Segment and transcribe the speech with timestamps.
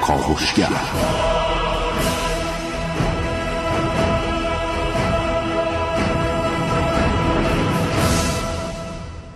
[0.00, 0.68] کاوشگر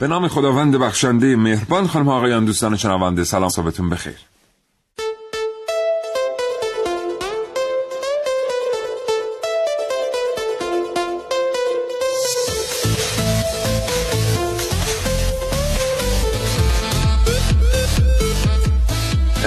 [0.00, 4.16] به نام خداوند بخشنده مهربان خانم آقایان دوستان شنونده سلام صبحتون بخیر.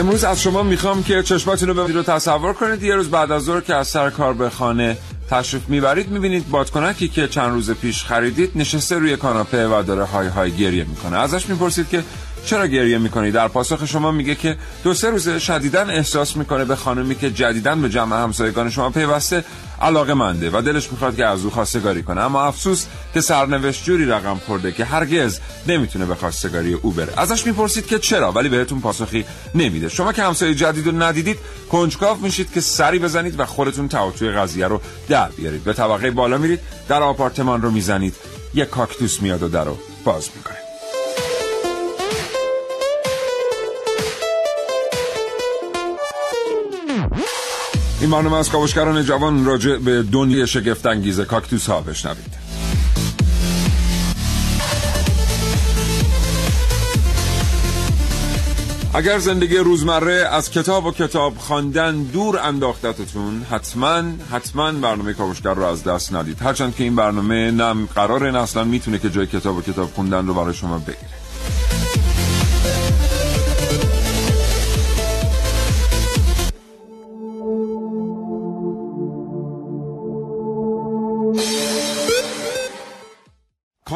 [0.02, 2.84] امروز از شما می‌خوام که چشماتون رو رو تصور کنید.
[2.84, 4.98] یه روز بعد از ظهر که از سر کار به خانه
[5.30, 10.28] تشریف می‌برید می‌بینید بادکنکی که چند روز پیش خریدید نشسته روی کاناپه و داره های
[10.28, 11.18] های گریه می‌کنه.
[11.18, 12.04] ازش می‌پرسید که
[12.46, 16.76] چرا گریه می‌کنی؟ در پاسخ شما میگه که دو سه روزه شدیدن احساس می‌کنه به
[16.76, 19.44] خانمی که جدیدن به جمع همسایگان شما پیوسته
[19.82, 22.22] علاقه منده و دلش می‌خواد که از او خواستگاری کنه.
[22.22, 27.46] اما افسوس که سرنوشت جوری رقم خورده که هرگز نمی‌تونه به خواستگاری او بره ازش
[27.46, 29.26] می‌پرسید که چرا ولی بهتون پاسخی
[29.56, 29.90] نمیده.
[29.90, 31.38] شما که همسایه جدید رو ندیدید
[31.72, 35.64] کنجکاو میشید که سری بزنید و خودتون تعاطوی قضیه رو در بیارید.
[35.64, 38.16] به طبقه بالا میرید در آپارتمان رو می‌زنید.
[38.54, 40.61] یک کاکتوس میاد و در رو باز می‌کنه.
[48.02, 52.42] این برنامه از کاوشگران جوان راجع به دنیای شگفت انگیز کاکتوس ها بشنوید.
[58.94, 65.64] اگر زندگی روزمره از کتاب و کتاب خواندن دور انداختتتون حتما حتما برنامه کاوشگر رو
[65.64, 66.42] از دست ندید.
[66.42, 70.34] هرچند که این برنامه نم قرار اصلا می‌تونه که جای کتاب و کتاب خوندن رو
[70.34, 71.21] برای شما بگیره.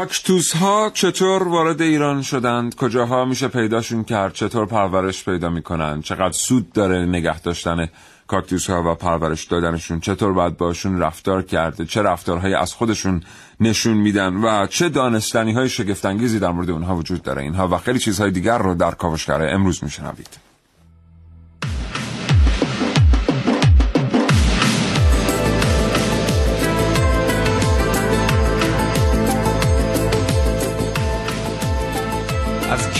[0.05, 6.31] کاکتوس ها چطور وارد ایران شدند؟ کجاها میشه پیداشون کرد؟ چطور پرورش پیدا می‌کنند چقدر
[6.31, 7.89] سود داره نگه داشتن
[8.27, 13.23] کاکتوس ها و پرورش دادنشون؟ چطور باید باشون رفتار کرده؟ چه رفتارهایی از خودشون
[13.59, 17.99] نشون میدن؟ و چه دانستنی های شگفتانگیزی در مورد اونها وجود داره؟ اینها و خیلی
[17.99, 20.44] چیزهای دیگر رو در کاوشگر امروز میشنوید.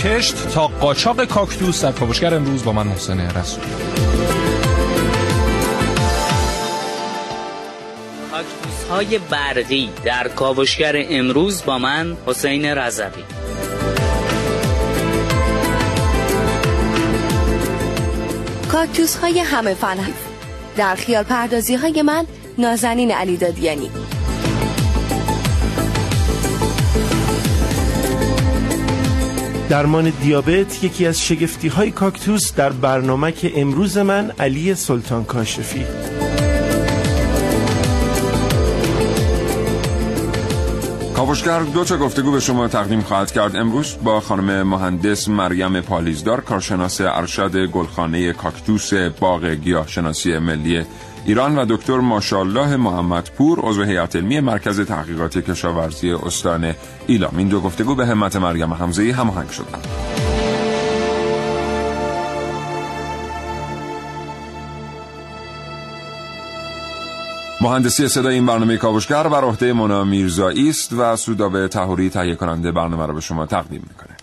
[0.06, 3.64] کشت تا قاچاق کاکتوس در کاوشگر امروز با من محسن رسول.
[8.30, 13.22] کاکتوس های برقی در کاوشگر امروز با من حسین رضوی.
[18.72, 20.14] کاکتوس های همه فنف
[20.76, 22.26] در خیال پردازی های من
[22.58, 23.90] نازنین علی دادیانی.
[29.68, 35.84] درمان دیابت یکی از شگفتی های کاکتوس در برنامه که امروز من علی سلطان کاشفی.
[41.16, 43.56] کاوشگر دو تا گفتگو به شما تقدیم خواهد کرد.
[43.56, 50.84] امروز با خانم مهندس مریم پالیزدار کارشناس ارشد گلخانه کاکتوس باغ گیاهشناسی ملی
[51.26, 56.74] ایران و دکتر ماشالله محمدپور عضو هیئت علمی مرکز تحقیقات کشاورزی استان
[57.06, 59.86] ایلام این دو گفتگو به همت مریم حمزه‌ای هماهنگ شدند
[67.60, 72.72] مهندسی صدای این برنامه کاوشگر بر عهده مونا میرزایی است و سودابه تهوری تهیه کننده
[72.72, 74.16] برنامه را به شما تقدیم می‌کنه.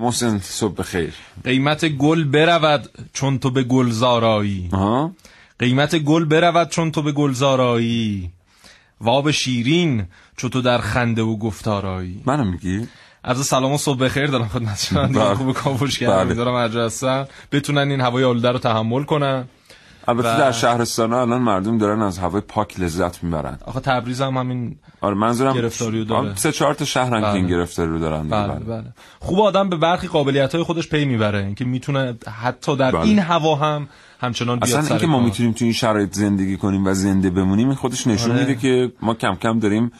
[0.00, 4.70] محسن صبح خیر قیمت گل برود چون تو به گلزارایی
[5.58, 8.30] قیمت گل برود چون تو به گلزارایی
[9.00, 10.06] واب شیرین
[10.36, 12.22] چون تو در خنده و گفتارایی.
[12.26, 12.88] منو میگی؟
[13.24, 15.34] عرض سلام و صبح بخیر دارم خدمت شما بله.
[15.34, 16.08] خوب کاوش بله.
[16.08, 19.44] کردم دارم هر هستن بتونن این هوای آلوده رو تحمل کنن.
[20.10, 24.36] البته و- در شهرستان الان مردم دارن از هوای پاک لذت می‌برن آخه تبریز هم
[24.36, 26.34] همین آره منظورم گرفتاری رو داره.
[26.34, 27.34] سه چهار تا شهرن که بله.
[27.34, 28.36] این گرفتاری رو دارن دیگه.
[28.36, 28.84] بله بله
[29.18, 33.00] خوب آدم به برخی قابلیت های خودش پی می‌بره اینکه می‌تونه حتی در بله.
[33.00, 33.88] این هوا هم
[34.20, 35.20] همچنان بیاد اصلا اینکه ما.
[35.20, 38.40] می‌تونیم تو این شرایط زندگی کنیم و زنده بمونیم این خودش نشون آره.
[38.40, 39.92] میده که ما کم کم داریم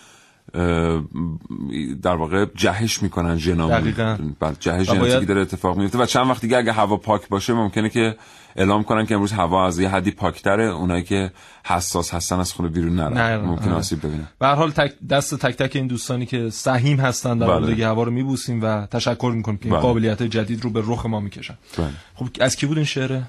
[2.02, 4.16] در واقع جهش می‌کنن ژنامون دقیقاً.
[4.40, 7.28] بله جهش و باید- ژنتیکی داره اتفاق میفته و چند وقت دیگه اگه هوا پاک
[7.28, 8.16] باشه ممکنه که
[8.56, 10.64] اعلام کنن که امروز هوا از یه حدی پاکتره.
[10.64, 11.30] اونایی که
[11.64, 13.36] حساس هستن از خونه بیرون نرن.
[13.40, 13.72] ممکن.
[13.72, 14.28] آسیب ببینن.
[14.38, 17.54] به هر حال تک دست تک تک این دوستانی که سهیم هستن در بله.
[17.54, 19.82] آلودگی هوا رو میبوسیم و تشکر می‌کنیم که این بله.
[19.82, 21.54] قابلیت جدید رو به رخ ما می‌کشن.
[21.78, 21.86] بله.
[22.14, 23.22] خب از کی بود این شعره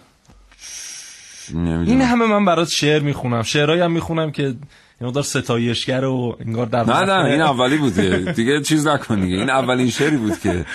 [1.54, 1.88] نمی‌دونم.
[1.88, 3.42] این همه من برات شعر می‌خونم.
[3.42, 4.44] شعرهایی هم می‌خونم که
[5.02, 7.94] یه مقدار ستایشگر و انگار در نه نه این اولی بود.
[8.36, 9.36] دیگه چیز نکن دیگه.
[9.36, 10.66] این اولین شعری بود که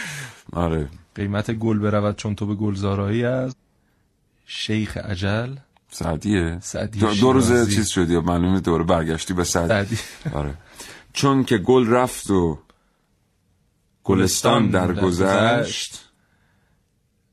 [0.53, 0.89] آره.
[1.15, 3.57] قیمت گل برود چون تو به گلزارایی از
[4.47, 5.55] شیخ عجل.
[5.91, 7.75] سعدیه؟ سعدی دو, دو روز.
[7.75, 9.99] چیز شدی یا معلومه دوره برگشتی به سعدی؟ سعدی.
[10.35, 10.55] آره.
[11.13, 12.59] چون که گل رفت و
[14.05, 16.09] گلستان در گذشت.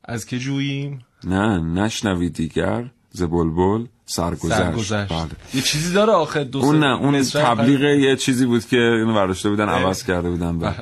[0.04, 4.54] از که جوییم؟ نه نشنوی دیگر ز بلبل سرگذشت.
[4.54, 5.12] سرگذشت.
[5.12, 5.30] بله.
[5.54, 9.50] یه چیزی داره آخه دو اون نه اون تبلیغ یه چیزی بود که اینو برداشته
[9.50, 10.74] بودن عوض کرده بودن بله.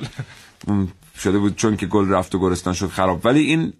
[0.66, 0.88] اون
[1.18, 3.20] شده بود چون که گل رفت و گلستان شد خراب.
[3.24, 3.72] ولی این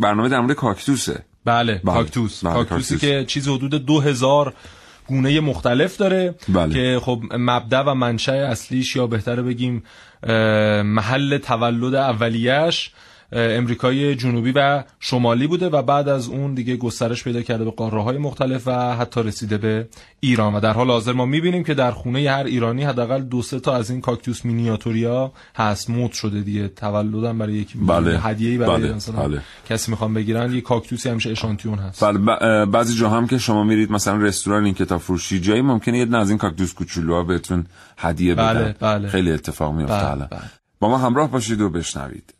[0.00, 1.24] برنامه در مورد کاکتوسه.
[1.48, 1.94] بله, بله.
[1.94, 3.10] کاکتوس بله، کاکتوسی کاکتوس.
[3.10, 4.54] که چیز حدود دو هزار
[5.06, 6.74] گونه مختلف داره بله.
[6.74, 9.82] که خب مبدع و منشأ اصلیش یا بهتره بگیم
[10.82, 12.90] محل تولد اولیش
[13.32, 18.02] امریکای جنوبی و شمالی بوده و بعد از اون دیگه گسترش پیدا کرده به قاره
[18.02, 19.88] های مختلف و حتی رسیده به
[20.20, 23.60] ایران و در حال حاضر ما می‌بینیم که در خونه هر ایرانی حداقل دو سه
[23.60, 28.18] تا از این کاکتوس مینیاتوریا هست مد شده دیگه تولدم برای یکی بله.
[28.18, 28.92] هدیه‌ای برای بله.
[28.92, 29.40] مثلا بله.
[29.68, 33.64] کسی می‌خوام بگیرن یه کاکتوسی همیشه اشانتیون هست بله ب- بعضی جا هم که شما
[33.64, 37.66] میرید مثلا رستوران این کتاب فروشی جایی ممکنه یه دونه از این کاکتوس کوچولوها بهتون
[37.98, 39.08] هدیه بدن بله، بله.
[39.08, 40.28] خیلی اتفاق میفته بله،.
[40.30, 40.40] بله.
[40.80, 42.37] با ما همراه باشید و بشنوید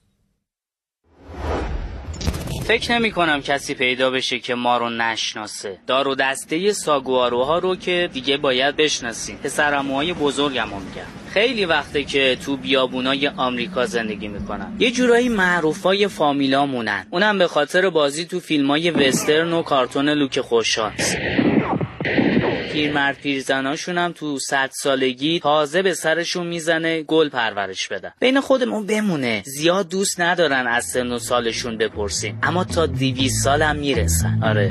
[2.68, 5.78] فکر نمی کنم کسی پیدا بشه که ما رو نشناسه.
[5.86, 9.36] دار و دسته ساگواروها رو که دیگه باید بشناسیم.
[9.36, 16.08] پسرموهای بزرگم رو میگم خیلی وقته که تو بیابونای آمریکا زندگی می‌کنم یه جورایی معروفای
[16.08, 17.06] فامیلامونن.
[17.10, 21.16] اونم به خاطر بازی تو فیلمای وسترن و کارتون لوک خوششانس.
[22.78, 28.10] پیرمرد پیرزناشون هم تو صد سالگی تازه به سرشون می‌زنه گل پرورش بدن.
[28.20, 29.42] بین خودمون بمونه.
[29.46, 32.38] زیاد دوست ندارن از سن و سالشون بپرسیم.
[32.42, 34.40] اما تا دیویس سال هم می‌رسن.
[34.42, 34.70] آره.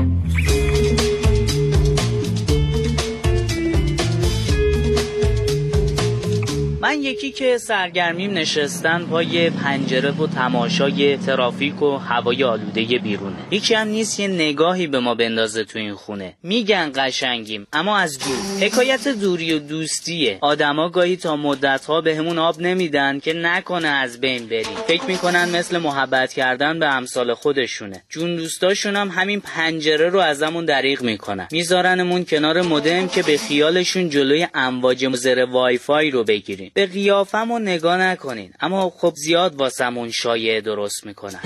[6.87, 13.35] من یکی که سرگرمیم نشستن پای پنجره و تماشای ترافیک و هوای آلوده بیرونه.
[13.51, 16.33] یکی هم نیست یه نگاهی به ما بندازه تو این خونه.
[16.43, 18.67] میگن قشنگیم اما از دور.
[18.67, 20.37] حکایت دوری و دوستیه.
[20.41, 24.77] آدما گاهی تا مدتها همون آب نمیدن که نکنه از بین بریم.
[24.87, 28.03] فکر می‌کنن مثل محبت کردن به امثال خودشونه.
[28.09, 31.47] جون دوستاشون هم همین پنجره رو ازمون دریغ می‌کنن.
[31.51, 36.71] میذارنمون کنار مودم که به خیالشون جلوی امواج مزر وای فای رو بگیریم.
[36.77, 38.53] به قیافمو نگاه نکنین.
[38.59, 41.39] اما خب زیاد واسمون شایعه درست می‌کنن.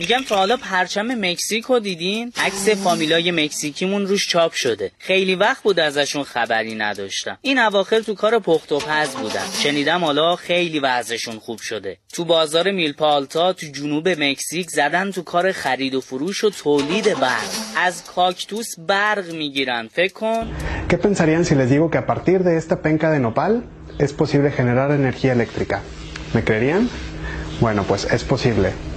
[0.00, 4.90] میگم تا حالا پرچم مکزیک رو دیدین؟ عکس فامیلای مکزیکیمون روش چاپ شده.
[4.98, 7.38] خیلی وقت بود ازشون خبری نداشتم.
[7.42, 9.44] این اواخر تو کار پخت و پز بودن.
[9.62, 11.96] شنیدم حالا خیلی وضعشون خوب شده.
[12.12, 17.50] تو بازار میلپالتا تو جنوب مکزیک زدن تو کار خرید و فروش و تولید برق.
[17.76, 19.88] از کاکتوس برق می‌گیرن.
[19.88, 20.48] فکر کن.
[20.88, 23.52] ¿Qué pensarían si les digo que a partir de esta penca de nopal
[23.98, 25.80] es posible generar energía eléctrica?
[26.34, 26.88] ¿Me creerían?
[27.60, 28.89] Bueno, pues es posible.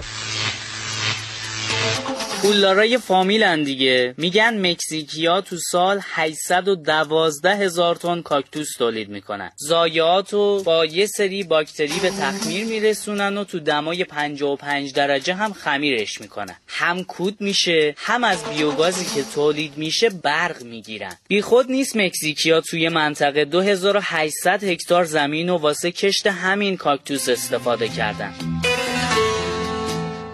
[2.44, 4.14] پولدارای فامیلن دیگه.
[4.18, 9.52] میگن مکزیکیا تو سال 812 هزار تن کاکتوس تولید می‌کنن.
[9.58, 15.54] زایات رو با یه سری باکتری به تخمیر میرسونن و تو دمای 55 درجه هم
[15.54, 16.56] خمیرش می‌کنن.
[16.68, 21.18] هم کود میشه هم از بیوگازی که تولید میشه برق می‌گیرن.
[21.28, 28.53] بیخود نیست مکزیکیا توی منطقه 2800 هکتار زمین و واسه کشت همین کاکتوس استفاده کردن.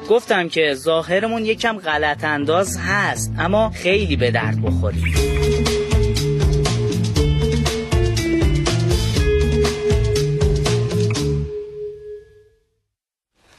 [0.10, 5.14] گفتم که ظاهرمون یکم غلط انداز هست اما خیلی به درد بخوریم.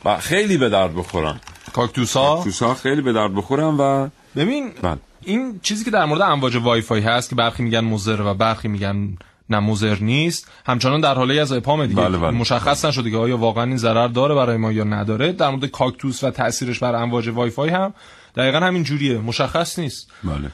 [0.04, 1.40] و خیلی به درد بخورن
[1.72, 4.98] کاکتوس ها خیلی به درد بخورن و ببین بله.
[5.22, 8.68] این چیزی که در مورد امواج وای فای هست که برخی میگن مضر و برخی
[8.68, 9.16] میگن
[9.50, 10.50] نه مضر نیست.
[10.66, 12.30] همچنان در حاله از ابهام دیگه بله، بله.
[12.30, 15.32] مشخص نشده که آیا واقعا این ضرر داره برای ما یا نداره.
[15.32, 17.94] در مورد کاکتوس و تاثیرش بر امواج وای فای هم
[18.36, 19.18] دقیقا همین جوریه.
[19.18, 20.10] مشخص نیست.
[20.24, 20.50] بله.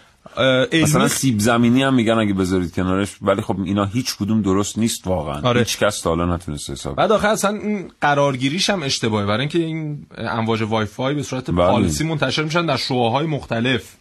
[0.82, 5.06] مثلا سیب زمینی هم میگن اگه بذارید کنارش ولی خب اینا هیچ کدوم درست نیست
[5.06, 5.40] واقعا.
[5.42, 5.58] آره.
[5.58, 9.26] هیچ کس تا حالا نتونسته حساب بعد آخه اصلا این قرارگیریش هم اشتباهه.
[9.26, 11.56] برای اینکه این امواج وای فای به صورت بله.
[11.56, 13.96] پالیسی منتشر میشن در شعاهای مختلف.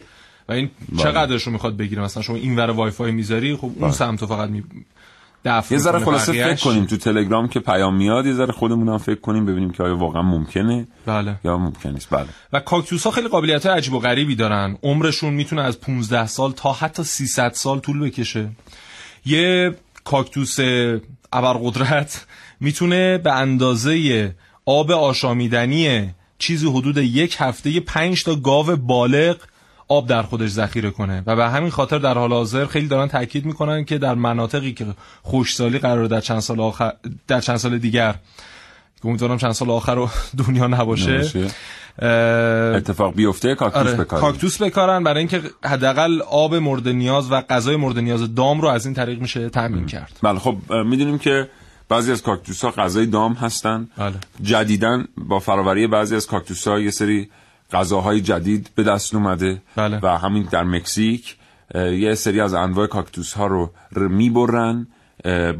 [0.48, 1.02] و این بله.
[1.02, 4.26] چقدرش رو می‌خواد بگیره؟ مثلا شما این ور وای فای می‌ذاری خب اون سمت رو
[4.26, 4.64] فقط می
[5.70, 5.98] یه ذره.
[5.98, 9.70] خلاصه فکر کنیم تو تلگرام که پیام میاد یه ذره خودمون هم فکر کنیم ببینیم
[9.70, 11.36] که آیا واقعا ممکنه بله.
[11.44, 12.08] یا ممکن نیست.
[12.10, 12.26] بله.
[12.52, 14.78] و کاکتوس ها خیلی قابلیت های عجیب و غریبی دارن.
[14.82, 18.48] عمرشون می‌تونه از 15 سال تا حتی 300 سال طول بکشه.
[19.26, 19.74] یه
[20.04, 20.56] کاکتوس
[21.32, 22.26] ابرقدرت
[22.60, 24.34] می‌تونه به اندازه
[24.64, 29.36] آب آشامیدنی چیزی حدود یک هفته پنج تا گاو بالغ
[29.88, 31.22] آب در خودش ذخیره کنه.
[31.26, 34.86] و به همین خاطر در حال حاضر خیلی دارن تاکید می‌کنن که در مناطقی که
[35.22, 36.92] خوشسالی قرار در چند سال آخر
[37.28, 38.14] در چند سال دیگر
[39.02, 40.08] که امیدوارم چند سال آخر رو
[40.46, 41.22] دنیا نباشه,
[42.76, 47.76] اتفاق بیفته کاکتوس آره، بکارن کاکتوس بکارن برای اینکه حداقل آب مورد نیاز و غذای
[47.76, 50.18] مورد نیاز دام رو از این طریق میشه تامین کرد.
[50.22, 51.48] بله خب می‌دونیم که
[51.88, 53.88] بعضی از کاکتوس ها غذای دام هستن.
[53.98, 54.14] بله.
[54.42, 57.28] جدیدن با فراوری بعضی از کاکتوس ها یه سری
[57.72, 60.00] غذاهای جدید به دست اومده بله.
[60.02, 61.36] و همین در مکزیک
[61.74, 64.86] یه سری از انواع کاکتوس ها رو می‌برن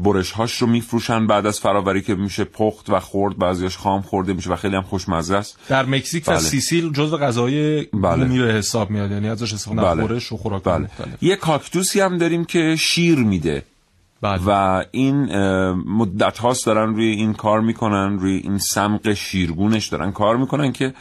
[0.03, 4.33] برش هاش رو میفروشن بعد از فراوری که میشه پخت و خورد بعضیش خام خورده
[4.33, 6.35] میشه و خیلی هم خوشمزه است در مکزیک بله.
[6.35, 8.45] و سیسیل جزو غذای بله.
[8.45, 10.07] به حساب میاد یعنی ازش استفاده بله.
[10.07, 10.89] برش و خوراک بله.
[11.21, 13.63] یه کاکتوسی هم داریم که شیر میده
[14.21, 14.41] بله.
[14.47, 15.35] و این
[15.73, 20.93] مدت هاست دارن روی این کار می‌کنن روی این سمق شیرگونش دارن کار می‌کنن که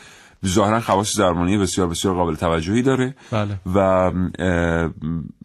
[0.49, 3.61] ظاهرا خواص درمانی بسیار بسیار قابل توجهی داره بله.
[3.75, 4.13] و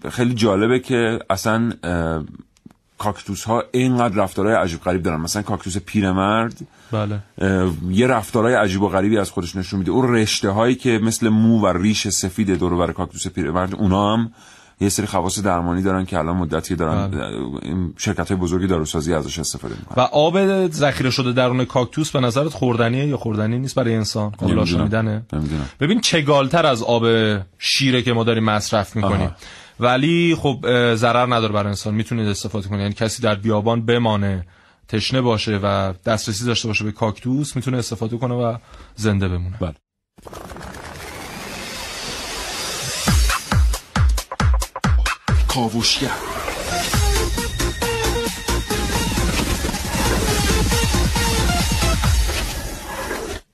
[0.09, 1.71] خیلی جالبه که اصلا
[2.97, 6.53] کاکتوس ها اینقدر رفتارهای عجیب غریب دارن مثلا کاکتوس پیرمرد
[6.91, 7.19] بله.
[7.89, 11.59] یه رفتارهای عجیب و غریبی از خودش نشون میده اون رشته هایی که مثل مو
[11.59, 14.31] و ریش سفید دور بر کاکتوس پیرمرد اونا هم
[14.81, 17.23] یه سری خواص درمانی دارن که الان مدتی دارن بله.
[17.61, 20.03] این شرکت های بزرگی داروسازی ازش استفاده می‌کنن.
[20.03, 24.65] و آب ذخیره شده درون کاکتوس به نظرت خوردنیه یا خوردنی نیست برای انسان؟ قابل
[24.65, 25.25] شنیدنه
[25.79, 27.03] ببین چگالتر از آب
[27.57, 29.35] شیره که ما داریم مصرف می‌کنیم.
[29.79, 31.93] ولی خب ضرر نداره برای انسان.
[31.93, 32.81] می‌تونید استفاده کنید.
[32.81, 34.45] یعنی کسی در بیابان بمانه
[34.87, 38.57] تشنه باشه و دسترسی داشته باشه به کاکتوس می‌تونه استفاده کنه و
[38.95, 39.57] زنده بمونه.
[39.59, 39.75] بله.
[45.53, 46.07] کاوشگر.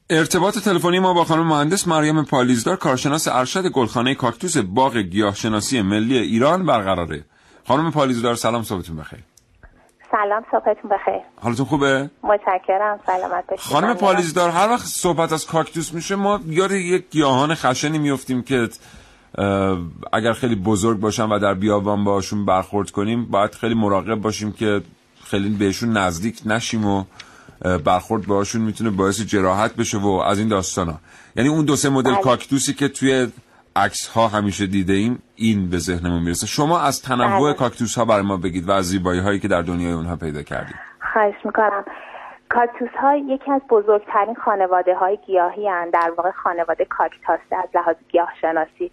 [0.09, 6.17] ارتباط تلفنی ما با خانم مهندس مریم پالیزدار کارشناس ارشد گلخانه کاکتوس باغ گیاهشناسی ملی
[6.17, 7.23] ایران برقراره.
[7.67, 9.19] خانم پالیزدار سلام صبحتون بخیر.
[10.11, 11.21] سلام صبحتون بخیر.
[11.41, 13.65] حالتون خوبه؟ متشکرم سلامت باشید.
[13.65, 18.69] خانم پالیزدار هر وقت صحبت از کاکتوس میشه ما یاد یک گیاهان خشنی میفتیم که
[20.13, 24.81] اگر خیلی بزرگ باشن و در بیابان باشون برخورد کنیم باید خیلی مراقب باشیم که
[25.23, 27.03] خیلی بهشون نزدیک نشیم و
[27.85, 30.93] برخورد باشون می‌تونه باعث جراحت بشه و از این داستانا
[31.35, 32.21] یعنی اون دو سه مدل بله.
[32.21, 33.27] کاکتوسی که توی
[33.75, 37.53] عکس ها همیشه دیده ایم این به ذهنمون می‌رسه شما از تنوع بله.
[37.53, 40.75] کاکتوس ها برای ما بگید و از زیبایی هایی که در دنیای اونها پیدا کردید
[41.13, 41.85] خواهش می‌کنم
[42.49, 45.89] کاکتوس ها یکی از بزرگترین خانواده های گیاهی هن.
[45.89, 48.91] در واقع خانواده کاکتاسه از لحاظ گیاه شناسی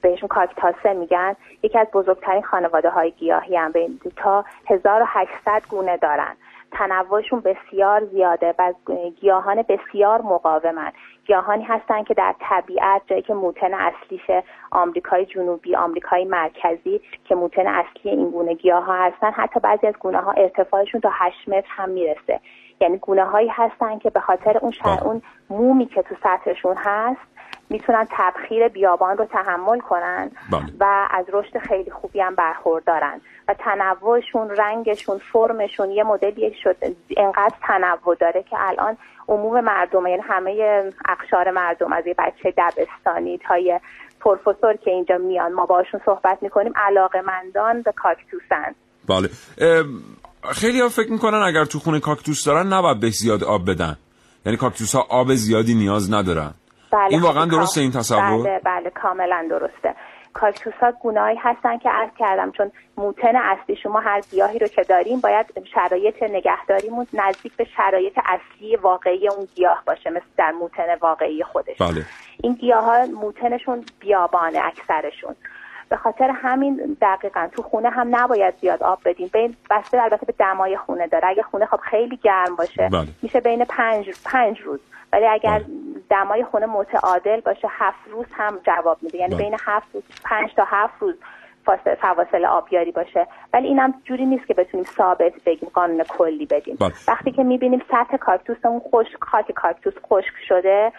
[0.00, 1.36] بهشون کاکتاسه میگن.
[1.62, 3.72] یکی از بزرگترین خانواده های گیاهی هم.
[3.72, 6.36] به تا 1800 گونه دارن.
[6.72, 8.72] تنوعشون بسیار زیاده و
[9.20, 10.92] گیاهان بسیار مقاومن.
[11.26, 17.66] گیاهانی هستن که در طبیعت جایی که موتن اصلیش آمریکای جنوبی آمریکای مرکزی که موتن
[17.66, 21.68] اصلی این گونه گیاه ها هستن حتی بعضی از گونه ها ارتفاعشون تا 8 متر
[21.68, 22.40] هم می‌رسه.
[22.80, 27.37] یعنی گونه هایی هستن که به خاطر اون شر اون مومی که تو سطحشون هست
[27.70, 30.62] می‌تونن تبخیر بیابان رو تحمل کنن بله.
[30.80, 33.20] و از رشد خیلی خوبی هم برخوردارن.
[33.48, 36.76] و تنوعشون رنگشون فرمشون یه مدلی شد
[37.16, 38.96] انقدر تنوع داره که الان
[39.28, 43.80] عموم مردم یعنی همه اقشار مردم از یه بچه دبستانی تا یه
[44.20, 48.74] پروفسور که اینجا میان ما باشون صحبت می‌کنیم علاقه مندان به کاکتوسن.
[49.08, 49.28] بله.
[50.52, 53.96] خیلی ها فکر می‌کنن اگر تو خونه کاکتوس دارن نباید به زیاد آب بدن.
[54.46, 56.54] یعنی کاکتوس ها آب زیادی نیاز ندارن.
[56.92, 59.94] بله این واقعا درسته این تصور؟ بله بله کاملا درسته.
[60.32, 64.82] کاکتوس ها گونه‌ای هستن که عرض کردم چون موتن اصلی شما هر گیاهی رو که
[64.82, 70.94] داریم باید شرایط نگهداریمون نزدیک به شرایط اصلی واقعی اون گیاه باشه مثل در موتن
[71.00, 72.04] واقعی خودش بله.
[72.42, 75.34] این گیاه ها موتنشون بیابانه اکثرشون.
[75.88, 79.30] به خاطر همین دقیقا تو خونه هم نباید زیاد آب بدیم.
[79.32, 81.28] بین بسته البته به دمای خونه داره.
[81.28, 83.08] اگه خونه خب خیلی گرم باشه بله.
[83.22, 84.80] میشه بین پنج, پنج روز.
[85.12, 85.66] ولی اگر بله.
[86.10, 89.18] دمای خونه متعادل باشه هفت روز هم جواب میده.
[89.18, 89.44] یعنی بله.
[89.44, 91.14] بین هفت روز پنج تا هفت روز
[92.00, 93.26] فواصل آبیاری باشه.
[93.52, 96.76] ولی اینم جوری نیست که بتونیم ثابت بگیم قانون کلی بدیم.
[96.80, 96.92] بله.
[97.08, 100.92] وقتی که می‌بینیم سطح کاکتوسمون خشک خاک کاکتوس خشک شده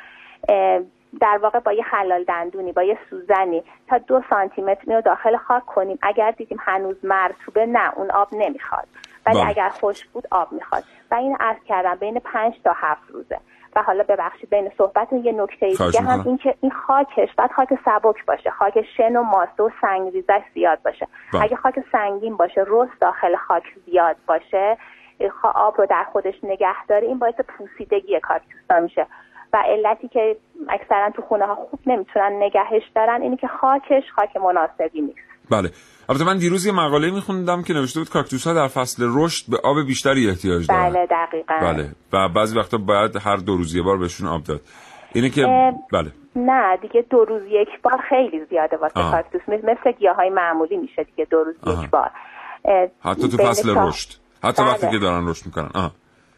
[1.21, 5.37] در واقع با یه حلال دندونی با یه سوزنی تا دو سانتی متر رو داخل
[5.37, 5.99] خاک کنیم.
[6.01, 8.87] اگر دیدیم هنوز مرتوبه نه اون آب نمی‌خواد.
[9.29, 10.83] ولی اگر خشک بود آب می‌خواد.
[11.11, 13.39] و این عرض کردم بین پنج تا هفت روزه.
[13.75, 17.69] و حالا ببخشید بین صحبت یه نکته دیگه هم این که این خاکش بعد خاک
[17.85, 18.49] سبک باشه.
[18.49, 21.07] خاک شن و ماسته و سنگریزش زیاد باشه.
[21.33, 21.43] بله.
[21.43, 24.77] اگه خاک سنگین باشه رست داخل خاک زیاد باشه
[25.43, 27.07] آب رو در خودش نگه داره.
[27.07, 29.07] این باعث پوسیدگی کاکتوسا میشه.
[29.53, 30.37] و علتی که
[30.69, 35.28] اکثرا تو خونه ها خوب نمی‌تونن نگهش دارن اینی که خاکش خاک مناسبی نیست.
[35.51, 35.69] بله.
[36.09, 39.57] البته من دیروز یه مقاله میخوندم که نوشته بود کاکتوس ها در فصل رشد به
[39.63, 40.89] آب بیشتری احتیاج دارن.
[40.89, 41.53] بله دقیقا.
[41.61, 41.89] بله.
[42.13, 44.61] و بعضی وقتا باید هر دو روز یه بار بهشون آب داد.
[45.13, 45.41] اینه که
[45.93, 46.11] بله.
[46.35, 48.93] نه دیگه دو روز یک بار خیلی زیاده واسه.
[48.93, 49.41] کاکتوس.
[49.47, 51.83] مثل, مثل گیاه های معمولی میشه دیگه دو روز آها.
[51.83, 52.11] یک بار
[53.03, 54.09] حتی تو فصل رشد.
[54.43, 54.71] حتی بله.
[54.71, 55.69] وقتی که دارن رشد می‌کنن.
[55.75, 55.91] آها.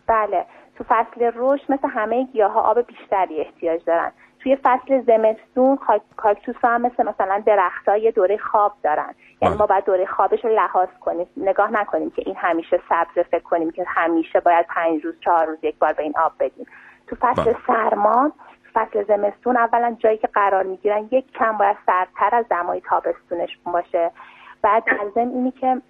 [0.08, 0.46] بله.
[0.78, 4.12] تو فصل رشد مثل همه گیاه ها آب بیشتری احتیاج دارن.
[4.44, 5.80] توی فصل زمستون
[6.18, 9.56] کاکتوس ها هم مثل مثلا درخت یه دوره خواب دارن یعنی.
[9.56, 13.72] ما باید دوره خوابش رو لحاظ کنیم نگاه نکنیم که این همیشه سبز فکر کنیم
[13.72, 16.66] که همیشه باید پنج روز چهار روز یک بار به این آب بدیم
[17.08, 17.56] تو فصل بله.
[17.68, 18.32] سرما
[18.74, 24.12] فصل زمستون اولا جایی که قرار می‌گیرن یک کم باید سردتر از دمای تابستونش باشه
[24.64, 24.84] بعد
[25.16, 25.82] ضمن اینی که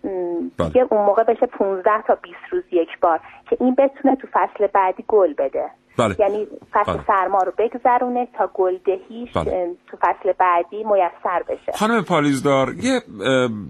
[0.57, 0.67] بله.
[0.67, 4.67] دیگه اون موقع بشه 15 تا 20 روز یک بار که این بتونه تو فصل
[4.67, 5.65] بعدی گل بده
[5.97, 6.15] بله.
[6.19, 7.03] یعنی فصل بله.
[7.07, 9.75] سرما رو بگذرونه تا گلدهیش بله.
[9.87, 13.01] تو فصل بعدی میسر بشه خانم پالیزدار یه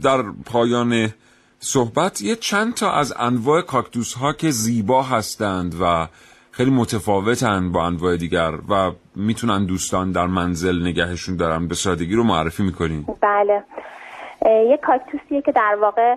[0.03, 1.07] در پایان
[1.59, 6.07] صحبت یه چند تا از انواع کاکتوس ها که زیبا هستند و
[6.51, 12.23] خیلی متفاوتند با انواع دیگر و می‌تونن دوستان در منزل نگهشون دارن به سادگی رو
[12.23, 13.63] معرفی می‌کنین بله
[14.45, 16.15] یه کاکتوسیه که در واقع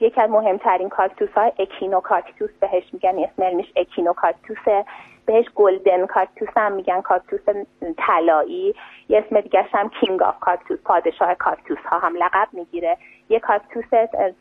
[0.00, 4.84] یکی از مهمترین کاکتوس های اکینو کاکتوس بهش میگن اسم علمیش اکینو کاکتوسه
[5.26, 7.40] بهش golden cactus هم میگن کاکتوس
[7.98, 8.74] طلایی.
[9.08, 12.96] یه اسم دیگرش هم king of cactus پادشاه کاکتوس ها هم لقب می‌گیره.
[13.28, 13.84] یه کاکتوس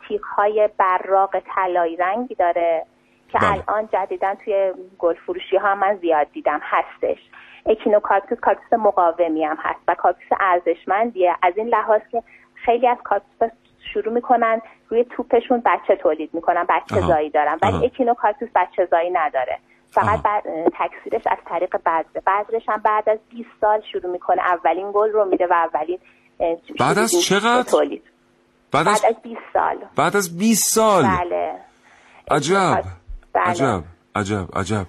[0.07, 2.85] تیغ های براق طلایی رنگی داره
[3.29, 3.51] که بله.
[3.51, 7.19] الان جدیدا توی گل فروشی ها من زیاد دیدم هستش.
[7.65, 11.35] اکینو کاکتوس مقاومی هم هست و کاکتوس ارزشمندیه.
[11.43, 12.23] از این لحاظ که
[12.65, 13.49] خیلی از کاکتوس
[13.93, 17.07] شروع می‌کنن روی توپشون بچه تولید می‌کنن بچه آها.
[17.07, 17.59] زایی دارن.
[17.61, 19.59] ولی اکینو کاکتوس بچه زایی نداره.
[19.91, 20.43] فقط بعد
[20.79, 24.41] تکثیرش از طریق بذره بذرش هم بعد از 20 سال شروع می‌کنه.
[24.41, 25.99] اولین گل رو میده و اولین
[26.79, 28.03] بعد از چقدر؟ تولید.
[28.71, 29.77] بعد از بعد از 20 سال.
[29.95, 31.55] بعد از 20 سال؟ بله.
[32.31, 32.81] عجب.
[33.33, 33.43] بله.
[33.45, 33.83] عجب.
[34.15, 34.47] عجب.
[34.55, 34.85] عجب.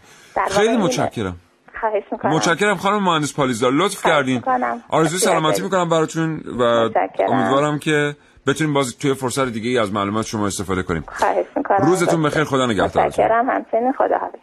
[0.51, 0.77] خیلی.
[0.77, 1.37] متشکرم.
[1.81, 2.33] خواهش می‌کنم.
[2.33, 4.37] متشکرم خانم مهندس پالیزدار لطف کردین.
[4.37, 4.83] می‌کنم.
[4.89, 5.63] آرزوی سلامتی.
[5.63, 6.63] می‌کنم براتون و.
[7.29, 11.05] امیدوارم که بتونیم باز توی فرصت دیگه ای از معلومات شما استفاده کنیم.
[11.07, 11.87] خواهش می‌کنم.
[11.87, 12.45] روزتون بخیر.
[12.45, 13.03] خدا نگهدارتون.
[13.05, 13.51] متشکرم.
[13.51, 14.39] همچنین خدا حافظ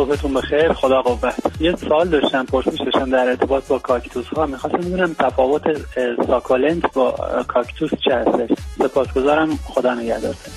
[0.00, 0.72] صبحتون بخیر.
[0.72, 1.34] خدا قوت.
[1.60, 4.46] یه سوال داشتم پرسش داشتم در ارتباط با کاکتوس ها.
[4.46, 7.14] می‌خواستم بدونم تفاوت اه، ساکولنت با
[7.48, 8.50] کاکتوس چه هستش.
[8.78, 9.58] سپاسگزارم.
[9.64, 10.52] خدا نگهدارتون.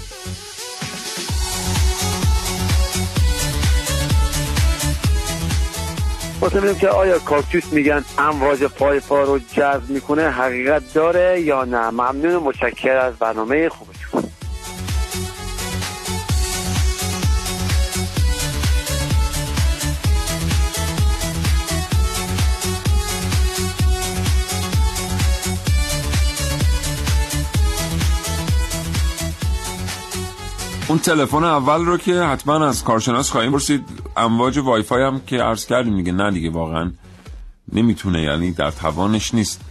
[6.41, 11.89] واسه که آیا کاکتوس میگن امواج پای پا رو جذب می‌کنه حقیقت داره یا نه.
[11.89, 14.02] ممنون متشکر از برنامه خوبتون.
[30.93, 33.83] اون تلفن اول رو که حتما از کارشناس خواهیم پرسید.
[34.17, 36.91] امواج وای فای هم که عرض کردیم میگه نه دیگه واقعا
[37.73, 39.61] نمی‌تونه یعنی در توانش نیست.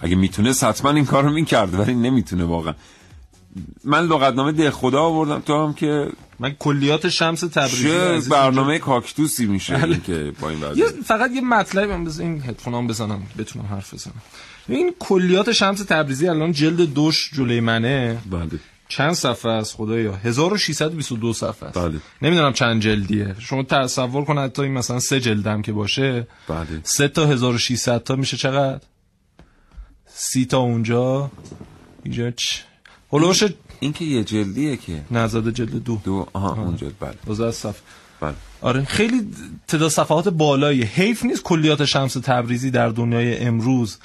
[0.00, 2.74] اگه می‌تونه حتما این کارو می‌کرد ولی نمی‌تونه واقعا.
[3.84, 9.74] من لغتنامه ده خدا آوردم تو هم که من کلیات شمس تبریزی برنامه کاکتوسی میشه
[9.74, 9.84] بله.
[9.84, 13.66] این که با این یه وضعیت فقط یه مطلبی من بزن این هدفونام بزنم بتونم
[13.66, 14.22] حرف بزنم.
[14.68, 18.18] این کلیات شمس تبریزی الان جلد دوش جلوی منه.
[18.30, 18.60] بله.
[18.88, 21.78] چند صفحه است خدایا؟ 1622 صفحه است.
[21.78, 22.00] بله.
[22.22, 23.34] نمی‌دونم چند جلدیه.
[23.38, 26.26] شما تصور کن حتی این مثلا سه جلدم که باشه.
[26.48, 26.80] بله.
[26.82, 28.80] سه تا 1600 تا میشه چقدر؟
[30.06, 31.30] سی تا اونجا.
[32.02, 32.60] اینجا چ
[33.12, 33.44] هلوش
[33.80, 35.02] این که یه جلدیه که.
[35.10, 36.00] نزاده جلد دو.
[36.04, 36.26] دو.
[36.32, 37.50] آها اون جلد بله.
[37.50, 37.82] صفحه.
[38.20, 38.34] بله.
[38.60, 39.20] آره خیلی
[39.68, 40.82] تعداد صفحات بالایی.
[40.82, 43.98] حیف نیست کلیات شمس تبریزی در دنیای امروز.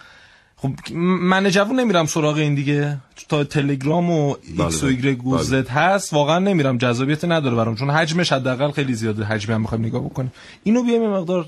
[0.63, 2.97] خب من جوون نمیرم سراغ این دیگه
[3.29, 5.43] تا تلگرام و بله، ایکس و ایگرگ و بله.
[5.43, 9.85] زد هست واقعا نمیرم جذابیت نداره برام چون حجمش حداقل خیلی زیاده حجمی هم می‌خوایم
[9.85, 10.31] نگاه بکنیم
[10.63, 11.45] اینو بیایم مقدار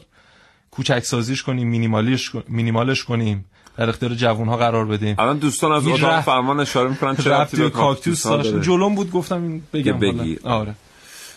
[0.72, 3.46] کوچک سازیش کنیم minimal یش minimal ش کنیم
[3.78, 7.30] در اختیار جوون ها قرار بدیم الان دوستان از اتاق رفت- فرمان اشاره می‌کنن چه
[7.30, 10.40] رفتی به کاکتوس داشت؟ جلوم بود گفتم این بگم بگی.
[10.44, 10.76] آره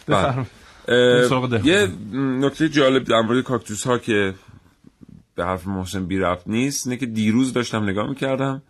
[0.07, 0.47] بله.
[1.51, 1.67] ده.
[1.67, 4.35] یه نکته جالب در مورد کاکتوس ها که
[5.39, 8.63] به حرف محسن بی رفت نیست اینه که دیروز داشتم نگاه می‌کردم.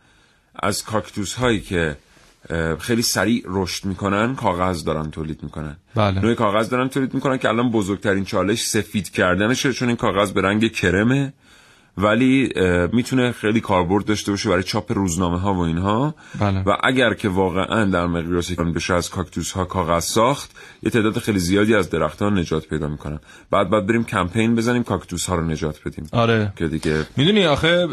[0.55, 1.97] از کاکتوس هایی که
[2.79, 5.77] خیلی سریع رشد می‌کنن کاغذ دارن تولید می‌کنن.
[5.95, 6.21] بله.
[6.21, 10.43] نوع کاغذ دارن تولید می‌کنن که الان بزرگترین چالش سفید کردنشه چون این کاغذ به
[10.43, 11.33] رنگ کرمه.
[11.99, 12.53] ولی
[12.93, 16.15] می‌تونه خیلی کاربرد داشته باشه برای چاپ روزنامه ها و اینها.
[16.41, 16.63] بله.
[16.67, 20.51] و اگر که واقعا در مقیاسی کن بشه از کاکتوس ها کاغذ ساخت
[20.83, 23.19] یه تعداد خیلی زیادی از درختان نجات پیدا می‌کنن.
[23.51, 26.09] بعد بعد بریم کمپین بزنیم کاکتوس ها رو نجات بدیم.
[26.13, 26.53] آره.
[26.57, 27.87] که دیگه می‌دونی آخه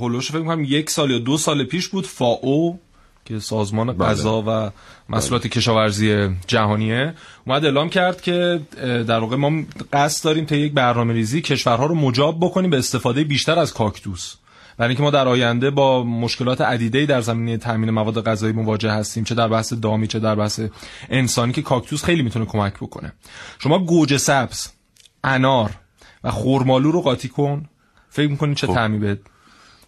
[0.00, 2.78] هولوش فکر کنم یک سال یا دو سال پیش بود فاو
[3.28, 4.08] که سازمان بله.
[4.08, 4.70] غذا و
[5.08, 7.14] محصولات کشاورزی جهانیه
[7.46, 9.62] اومد اعلام کرد که در واقع ما
[9.92, 14.34] قصد داریم تا یک برنامه ریزی کشورها رو مجاب بکنیم به استفاده بیشتر از کاکتوس.
[14.76, 19.24] برای اینکه ما در آینده با مشکلات عدیده در زمینه تامین مواد غذایی مواجه هستیم
[19.24, 20.60] چه در بحث دامی چه در بحث
[21.10, 23.12] انسانی که کاکتوس خیلی می‌تونه کمک بکنه.
[23.58, 24.68] شما گوجه سبز
[25.24, 25.70] انار
[26.24, 27.68] و خرمالو رو قاطی کن.
[28.10, 28.74] فکر می‌کنی چه خب.
[28.74, 29.18] تعمی بهت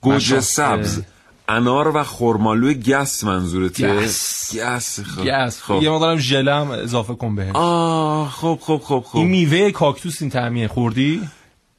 [0.00, 1.03] گوجه سبز.
[1.50, 4.56] انار و خرمالوی گس منظورته؟ گس.
[4.56, 5.24] گس خب.
[5.24, 5.62] گس.
[5.62, 5.82] خب.
[5.82, 7.50] یه مقدارم ژله هم اضافه کن بهش.
[7.54, 9.18] آه خب خب خب خب.
[9.18, 10.68] این میوه کاکتوس این تعمیه.
[10.68, 11.28] خوردی؟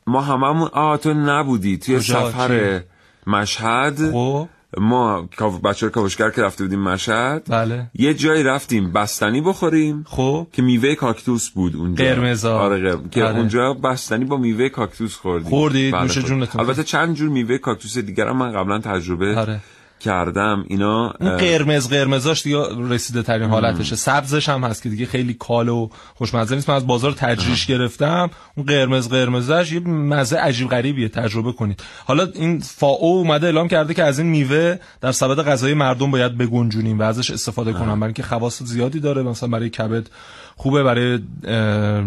[0.07, 1.77] ما هممون آه تو نبودی.
[1.77, 2.81] توی؟ سفر
[3.27, 4.12] مشهد.
[4.12, 4.47] خب.
[4.77, 5.29] ما
[5.63, 10.95] بچه کاوشگر که رفته بودیم مشهد بله یه جایی رفتیم بستنی بخوریم خب که میوه
[10.95, 12.60] کاکتوس بود اونجا قرمزا.
[12.60, 13.38] آره قرم- که آره.
[13.38, 16.17] اونجا بستنی با میوه کاکتوس خوردیم خوردید؟ بله، نوش.
[16.17, 16.62] جونتون.
[16.62, 19.60] البته چند جور میوه کاکتوس دیگر هم من قبلا تجربه آره.
[20.02, 22.58] کردم اینا اون قرمز قرمزاش دیگه
[22.90, 23.96] رسیده ترین حالتشه.
[23.96, 26.70] سبزش هم هست که دیگه خیلی کال و خوشمزه نیست.
[26.70, 28.30] من از بازار تجریش گرفتم.
[28.58, 31.10] اون قرمز قرمزش یه مزه عجیب غریبیه.
[31.10, 31.84] تجربه کنید.
[32.06, 36.38] حالا این فاو اومده اعلام کرده که از این میوه در سبد غذایی مردم باید
[36.38, 39.24] بگنجونیم و ازش استفاده کنن برای اینکه خواص زیادی داره.
[39.24, 40.10] مثلا برای کبد
[40.56, 40.84] خوبه.
[40.84, 41.20] برای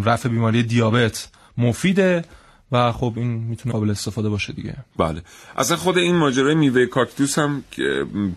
[0.05, 1.29] رفع بیماری دیابت
[1.59, 2.25] مفیده.
[2.72, 4.77] و خب این می‌تونه قابل استفاده باشه دیگه.
[4.98, 5.22] بله.
[5.57, 7.64] اصلا خود این ماجرای میوه کاکتوس هم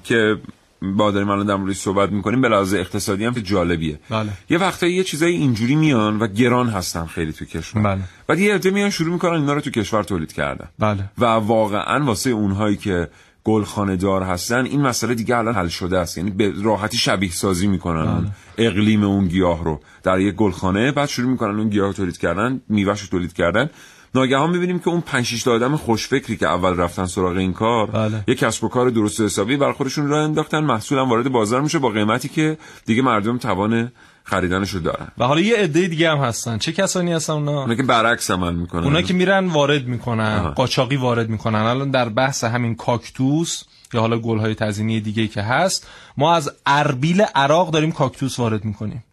[0.03, 0.37] که,
[0.81, 3.99] با داریم الان در موردش صحبت می‌کنیم به لحاظ اقتصادی هم جالبیه.
[4.09, 4.29] بله.
[4.49, 7.81] یه وقتایی یه چیزای اینجوری میان و گران هستن خیلی تو کشور.
[7.81, 8.01] بله.
[8.27, 10.67] بعد یه عده میان شروع می‌کنن اینا رو تو کشور تولید کردن.
[10.79, 11.03] بله.
[11.17, 13.07] و واقعا واسه اونهایی که
[13.43, 16.17] گلخانه دار هستن این مسئله دیگه الان حل شده است.
[16.17, 19.81] یعنی به راحتی شبیه سازی می‌کنن اون اقلیم اون گیاه رو.
[20.03, 23.69] در یک گلخانه بعد شروع می‌کنن اون گیاه رو تولید کردن میوهش رو تولید کردن.
[24.15, 27.91] ناگهان می‌بینیم که اون 5 6 تا آدم خوشفکری که اول رفتن سراغ این کار
[27.91, 28.23] بله.
[28.27, 31.61] یک کسب و کار درست و حسابی بر خودشون راه انداختن محصول هم وارد بازار
[31.61, 33.91] میشه با قیمتی که دیگه مردم توان
[34.23, 35.07] خریدنش رو دارن.
[35.17, 36.57] و حالا یه عده دیگه هم هستن.
[36.57, 38.83] چه کسانی هستن اونا؟ اونا که برعکس عمل می‌کنن.
[38.83, 40.51] اونا که میرن وارد می‌کنن آها.
[40.51, 41.59] قاچاقی وارد می‌کنن.
[41.59, 47.21] الان در بحث همین کاکتوس یا حالا گلهای تزینی دیگه که هست ما از اربیل
[47.21, 49.03] عراق داریم کاکتوس وارد می‌کنیم.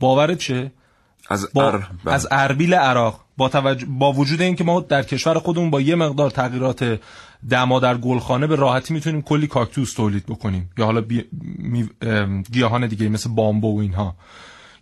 [0.00, 0.72] باورت چه
[1.30, 1.70] از با.
[1.70, 1.84] بله.
[2.14, 3.86] از اربیل عراق با, توجه...
[3.86, 7.00] با وجود اینکه ما در کشور خودمون با یه مقدار تغییرات
[7.50, 10.70] دما در گلخانه به راحتی می‌تونیم کلی کاکتوس تولید بکنیم.
[10.78, 11.24] یا حالا بی...
[11.58, 11.88] می...
[12.52, 14.16] گیاهان دیگه مثل بامبو و اینها.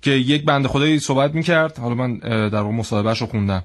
[0.03, 1.79] که یک بنده خدایی صحبت می‌کرد.
[1.79, 3.65] حالا من در واقع مصاحبهش رو خوندم.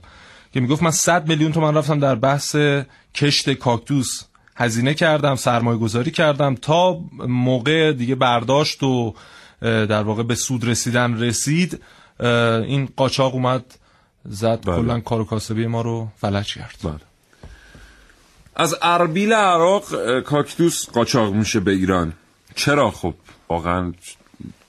[0.53, 2.55] که می‌گفت من 100 میلیون تومن رفتم در بحث
[3.15, 4.23] کشت کاکتوس
[4.55, 9.13] هزینه کردم سرمایه گذاری کردم تا موقع دیگه برداشت و
[9.61, 11.81] در واقع به سود رسیدن رسید.
[12.19, 13.65] این قاچاق اومد
[14.25, 14.75] زد بله.
[14.75, 16.99] کلا کار و کاسبی ما رو فلج کرد بله.
[18.55, 22.13] از اربیل عراق کاکتوس قاچاق میشه به ایران
[22.55, 23.13] چرا خب
[23.49, 23.93] واقعا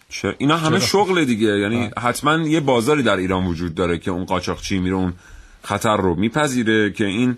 [0.09, 4.11] چه اینا همه چرا؟ شغل دیگه یعنی حتما یه بازاری در ایران وجود داره که
[4.11, 5.13] اون قاچاقچی میره اون
[5.63, 7.37] خطر رو میپذیره که این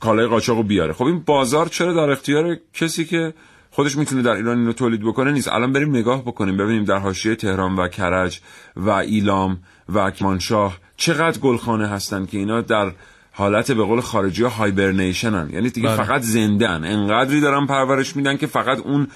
[0.00, 3.34] کالای قاچاق رو بیاره خب این بازار چرا در اختیار کسی که
[3.76, 5.48] خودش می‌تونه در ایران اینو تولید بکنه نیست.
[5.48, 8.40] الان بریم نگاه بکنیم ببینیم در حاشیه تهران و کرج
[8.76, 9.58] و ایلام
[9.94, 12.92] و کرمانشاه چقدر گلخانه هستن که اینا در
[13.32, 15.96] حالت به قول خارجی ها هایبرنیشنن یعنی دیگه بله.
[15.96, 19.08] فقط زنده ان انقدری دارن پرورش میدن که فقط اون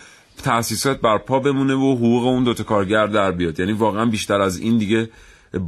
[0.42, 3.61] تاسیسات بر پا بمونه و حقوق اون دوتا کارگر در بیاد.
[3.61, 5.11] یعنی واقعا بیشتر از این دیگه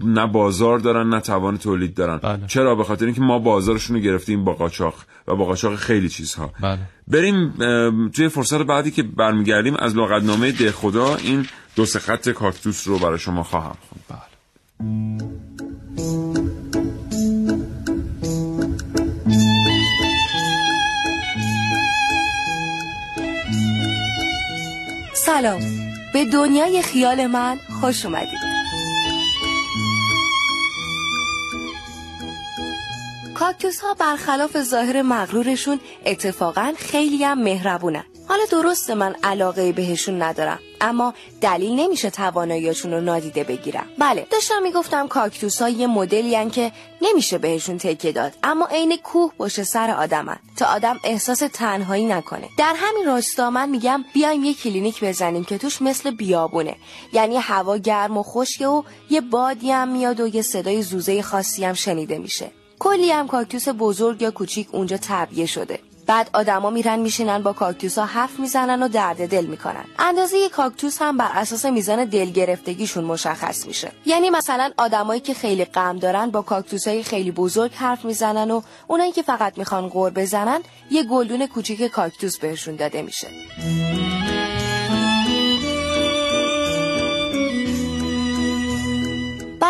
[0.04, 2.16] نه بازار دارن نه توان تولید دارن.
[2.16, 2.46] بله.
[2.46, 4.94] چرا؟ به خاطر اینکه ما بازارشون رو گرفتیم با قاچاق
[5.28, 6.52] و با قاچاق خیلی چیزها.
[6.60, 6.78] بله.
[7.08, 7.54] بریم
[8.08, 12.98] توی فرصت بعدی که برمیگردیم از لغتنامه ده خدا این دو سه خط کاکتوس رو
[12.98, 14.04] برای شما خواهم خوند.
[14.08, 14.32] بله.
[25.14, 25.60] سلام.
[26.12, 28.51] به دنیای خیال من خوش اومدید.
[33.34, 38.04] کاکتوس ها برخلاف ظاهر مغرورشون اتفاقا خیلی هم مهربونن.
[38.28, 43.86] حالا درسته من علاقه بهشون ندارم اما دلیل نمیشه تواناییشون رو نادیده بگیرم.
[43.98, 49.32] بله داشتم می‌گفتم کاکتوس ها یه مدلی که نمیشه بهشون تکه داد اما عین کوه
[49.36, 50.36] باشه سر آدمن.
[50.56, 52.48] تا آدم احساس تنهایی نکنه.
[52.58, 56.76] در همین راستا من میگم بیایم یه کلینیک بزنیم که توش مثل بیابونه.
[57.12, 61.64] یعنی هوا گرم و خشکه و یه بادی هم میاد و یه صدای زوزه خاصی
[61.64, 62.61] هم شنیده میشه.
[62.82, 65.78] کلی هم کاکتوس بزرگ یا کوچیک اونجا تبیه شده.
[66.06, 69.84] بعد آدما میرن میشینن با کاکتوس ها حرف می‌زنن و درد دل می‌کنن.
[69.98, 73.92] اندازه یک کاکتوس هم بر اساس میزان دل گرفتگیشون مشخص میشه.
[74.06, 78.62] یعنی مثلا آدمایی که خیلی غم دارن با کاکتوس های خیلی بزرگ حرف می‌زنن و
[78.88, 83.28] اونایی که فقط می‌خوان غور بزنن یه گلدون کوچیک کاکتوس بهشون داده میشه.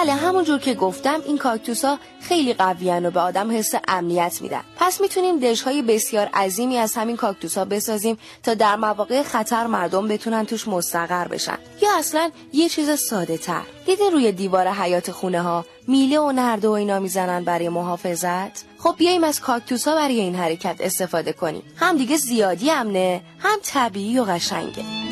[0.03, 4.61] بله همونجور که گفتم این کاکتوس ها خیلی قویان و به آدم حس امنیت میدن.
[4.77, 9.67] پس می‌تونیم دش های بسیار عظیمی از همین کاکتوس ها بسازیم تا در مواقع خطر
[9.67, 11.59] مردم بتونن توش مستقر بشن.
[11.83, 16.69] یا اصلا یه چیز ساده تر دیدین روی دیوار حیات خونه ها میله و نرده
[16.69, 21.62] و اینا می‌زنن برای محافظت؟ خب بیایم از کاکتوس ها برای این حرکت استفاده کنیم.
[21.77, 25.12] هم دیگه زیادی امنه هم طبیعی و قشنگه.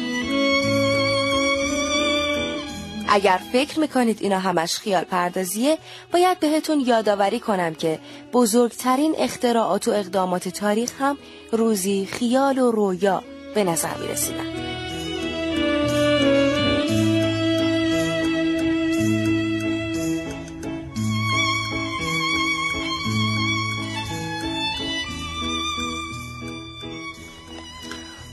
[3.12, 5.78] اگر فکر می‌کنید اینا همش خیال پردازیه
[6.12, 7.98] باید بهتون یادآوری کنم که
[8.32, 11.18] بزرگترین اختراعات و اقدامات تاریخ هم
[11.52, 13.22] روزی خیال و رویا
[13.54, 14.46] به نظر می‌رسیدن.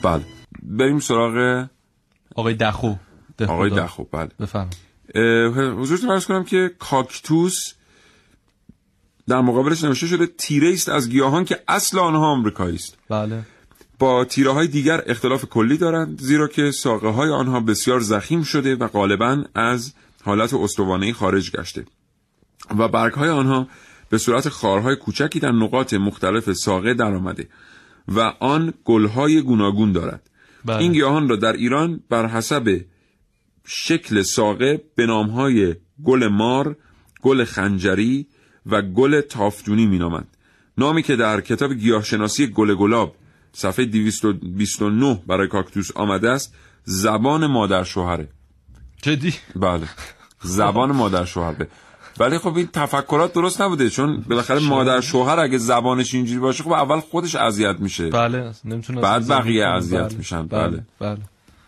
[0.04, 0.24] بله.
[0.64, 1.68] بریم سراغ
[2.36, 2.94] آقای دخو.
[3.42, 4.30] آقای دخو بله.
[4.40, 4.70] بفهم
[5.82, 7.74] حضورتون ارز کنم که کاکتوس
[9.28, 12.98] در مقابلش نوشته شده تیره است از گیاهان که اصل آنها آمریکایی است.
[13.10, 13.42] بله.
[14.00, 18.76] با تیره های دیگر اختلاف کلی دارند زیرا که ساقه های آنها بسیار زخیم شده
[18.76, 21.86] و غالبا از حالت استوانه خارج گشته.
[22.78, 23.68] و برگ های آنها
[24.10, 27.48] به صورت خارهای کوچکی در نقاط مختلف ساقه در آمده
[28.08, 30.30] و آن گلهای گوناگون دارد.
[30.66, 30.78] بله.
[30.78, 32.82] این گیاهان را در ایران بر حسب
[33.70, 36.76] شکل ساقه به نامهای گل مار،
[37.22, 38.28] گل خنجری
[38.66, 40.38] و گل تافجونی می نامند.
[40.78, 43.16] نامی که در کتاب گیاهشناسی گل گلاب
[43.54, 48.30] صفحه 229 برای کاکتوس آمده است زبان مادر شوهره.
[49.02, 49.88] جدی؟ بله.
[50.44, 51.68] زبان مادر شوهره.
[52.20, 56.72] ولی خب این تفکرات درست نبوده چون بالاخره مادر شوهر اگه زبانش اینجوری باشه خب
[56.72, 58.10] اول خودش اذیت میشه.
[58.10, 60.48] بله نمی‌تونه بعد بقیه اذیت میشن.
[60.48, 60.86] بله.
[61.00, 61.18] بله.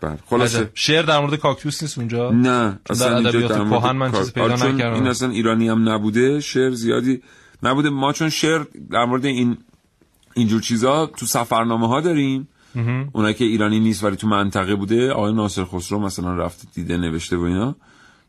[0.01, 0.19] بله.
[0.25, 0.69] خلاصه عجب.
[0.73, 4.93] شعر در مورد کاکتوس نیست اونجا؟ نه چون در ادبیات کهن من چیزی پیدا نکردم.
[4.93, 7.21] این اصلا ایرانی هم نبوده شعر زیادی
[7.63, 7.89] نبوده.
[7.89, 9.57] ما چون شعر در مورد این
[10.33, 12.47] اینجور چیزا تو سفرنامه ها داریم
[13.13, 15.12] اونایی که ایرانی نیست ولی تو منطقه بوده.
[15.12, 17.75] آقای ناصر خسرو مثلا رفته دیده نوشته و اینا.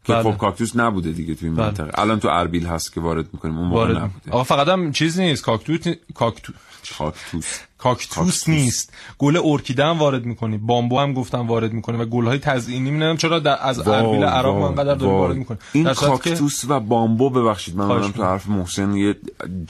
[0.04, 0.22] که بله.
[0.22, 1.66] خب کاکتوس نبوده دیگه تو این بله.
[1.66, 1.90] منطقه.
[2.00, 3.58] الان تو اربیل هست که وارد می‌کنیم.
[3.58, 4.30] اون موقع وارد نبوده.
[4.30, 5.42] آقا فقط هم چیز نیست.
[5.42, 7.58] کاکتوس نی- کاکتو کاکتوس کاکتوس.
[7.82, 8.48] کاکتوس.
[8.48, 8.92] نیست.
[9.18, 10.58] گل ارکیده هم وارد می‌کنی.
[10.58, 14.54] بامبو هم گفتم وارد می‌کنی و گل های تزئینی می‌دونم چرا در از اربیل عراق
[14.54, 15.12] وای، انقدر داره.
[15.12, 17.76] وارد می‌کنه این کاکتوس و بامبو ببخشید.
[17.76, 18.24] من منم تو.
[18.24, 18.94] حرف محسن.
[18.94, 19.16] یه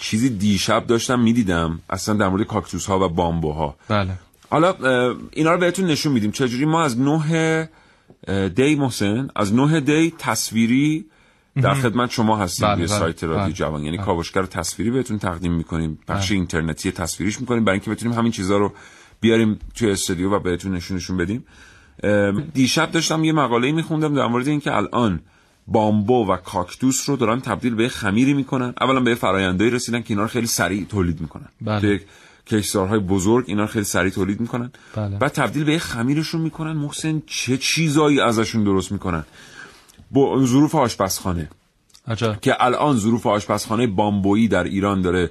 [0.00, 1.80] چیزی دیشب داشتم می‌دیدم.
[1.90, 4.12] اصلا در مورد کاکتوس ها و بامبو ها بله.
[4.50, 4.74] حالا
[5.32, 6.30] اینا رو بهتون نشون میدیم.
[6.30, 7.68] چجوری ما از نه
[8.28, 11.04] اه، دی محسن از نه دی تصویری
[11.56, 12.68] در خدمت شما هستیم.
[12.68, 13.98] بله، روی بله، سایت رادیو بله، جوان یعنی.
[13.98, 15.98] کاوشگر تصویری بهتون تقدیم می‌کنیم.
[16.08, 17.64] بخش اینترنتی تصویریش می‌کنیم.
[17.64, 18.72] برای اینکه بتونیم همین چیزها رو
[19.20, 21.44] بیاریم توی استودیو و بهتون نشونشون بدیم.
[22.54, 25.20] دیشب داشتم یه مقاله میخوندم در مورد اینکه الان
[25.66, 28.74] بامبو و کاکتوس رو دارن تبدیل به یه خمیری می‌کنن.
[28.80, 31.48] اولا به یه فرایندهایی رسیدن که اینا رو خیلی سریع تولید می‌کنن.
[31.60, 31.80] بله.
[31.80, 32.00] توی
[32.46, 34.72] کشتزارهای بزرگ اینا رو خیلی سریع تولید می‌کنن.
[34.96, 35.18] بله.
[35.18, 36.72] بعد تبدیل به یه خمیرشون می‌کنن.
[36.72, 39.24] محسن چه چیزایی ازشون درست می‌کنن؟
[40.46, 41.50] ظروف آشپزخانه.
[42.06, 42.40] عجب.
[42.40, 45.30] که الان ظروف آشپزخانه بامبویی در ایران داره.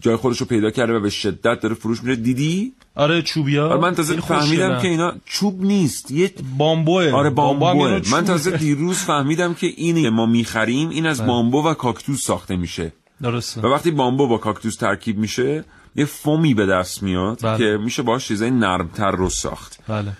[0.00, 3.68] جای خودش رو پیدا کرده و به شدت داره فروش میره دیدی؟ آره چوبیا.
[3.68, 4.80] آره من تازه فهمیدم.
[4.80, 6.10] که اینا چوب نیست.
[6.10, 7.10] یه بامبوه.
[7.12, 7.88] آره بامبوه.
[7.88, 8.24] نوع من.
[8.24, 11.26] تازه دیروز فهمیدم که اینی که ما می‌خریم این از بله.
[11.26, 12.92] بامبو و کاکتوس ساخته میشه.
[13.22, 13.60] درسته.
[13.60, 15.64] و وقتی بامبو با کاکتوس ترکیب میشه
[15.96, 17.58] یه فومی به دست میاد بله.
[17.58, 19.80] که میشه باش چیزای نرمتر رو ساخت.
[19.88, 20.12] بله.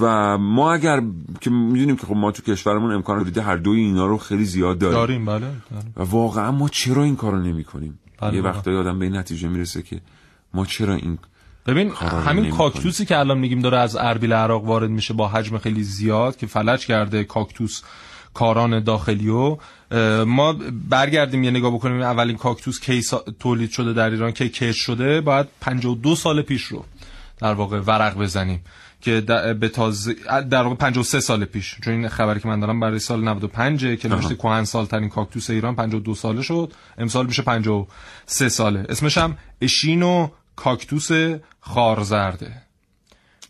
[0.00, 1.02] و ما اگر
[1.40, 4.78] که می‌دونیم که خب ما تو کشورمون امکان تولید هر دوی اینا رو خیلی زیاد
[4.78, 5.38] داریم داریم بله
[5.70, 5.92] داریم.
[5.96, 8.50] و واقعا ما چرا این کارو نمی کنیم بله، یه بله.
[8.50, 10.00] وقتایی آدم به این نتیجه می‌رسه که
[10.54, 11.18] ما چرا این
[11.66, 12.70] ببین همین نمی‌کنیم.
[12.70, 16.46] کاکتوسی که الان میگیم داره از اربیل عراق وارد میشه با حجم خیلی زیاد که
[16.46, 17.82] فلج کرده کاکتوس
[18.34, 19.56] کاران داخلیو
[20.26, 20.56] ما
[20.88, 23.02] برگردیم یه نگاه بکنیم اولین کاکتوس کی
[23.40, 26.84] تولید شده در ایران کی کش شده بعد 52 سال پیش رو
[27.38, 28.60] در واقع ورق بزنیم
[29.02, 29.20] که
[29.60, 30.14] به تازه
[30.50, 34.08] در واقع 53 سال پیش چون این خبری که من دارم برای سال 95 که
[34.08, 38.86] نوشته کهن سال ترین کاکتوس ایران 52 ساله شد امسال میشه 53 ساله.
[38.88, 41.10] اسمش هم اشینو کاکتوس
[41.60, 42.62] خارزرده.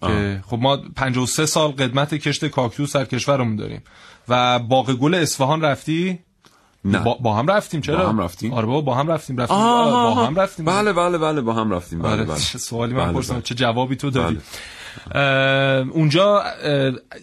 [0.01, 3.83] که خب ما 53 سال قدمت کشت کاکتوس در کشورمون داریم.
[4.29, 6.19] و باغ گل اصفهان رفتی؟
[6.85, 6.99] نه.
[6.99, 8.53] با, با هم رفتیم چرا؟ با هم رفتیم.
[8.53, 9.57] آره با هم رفتیم رفتیم.
[9.57, 10.65] با هم رفتیم.
[10.65, 11.99] بله بله بله با هم رفتیم.
[12.03, 13.43] بله آره بله سوالی من بله، پرسیدم بله.
[13.43, 14.39] چه جوابی تو دادی؟
[15.93, 16.43] اونجا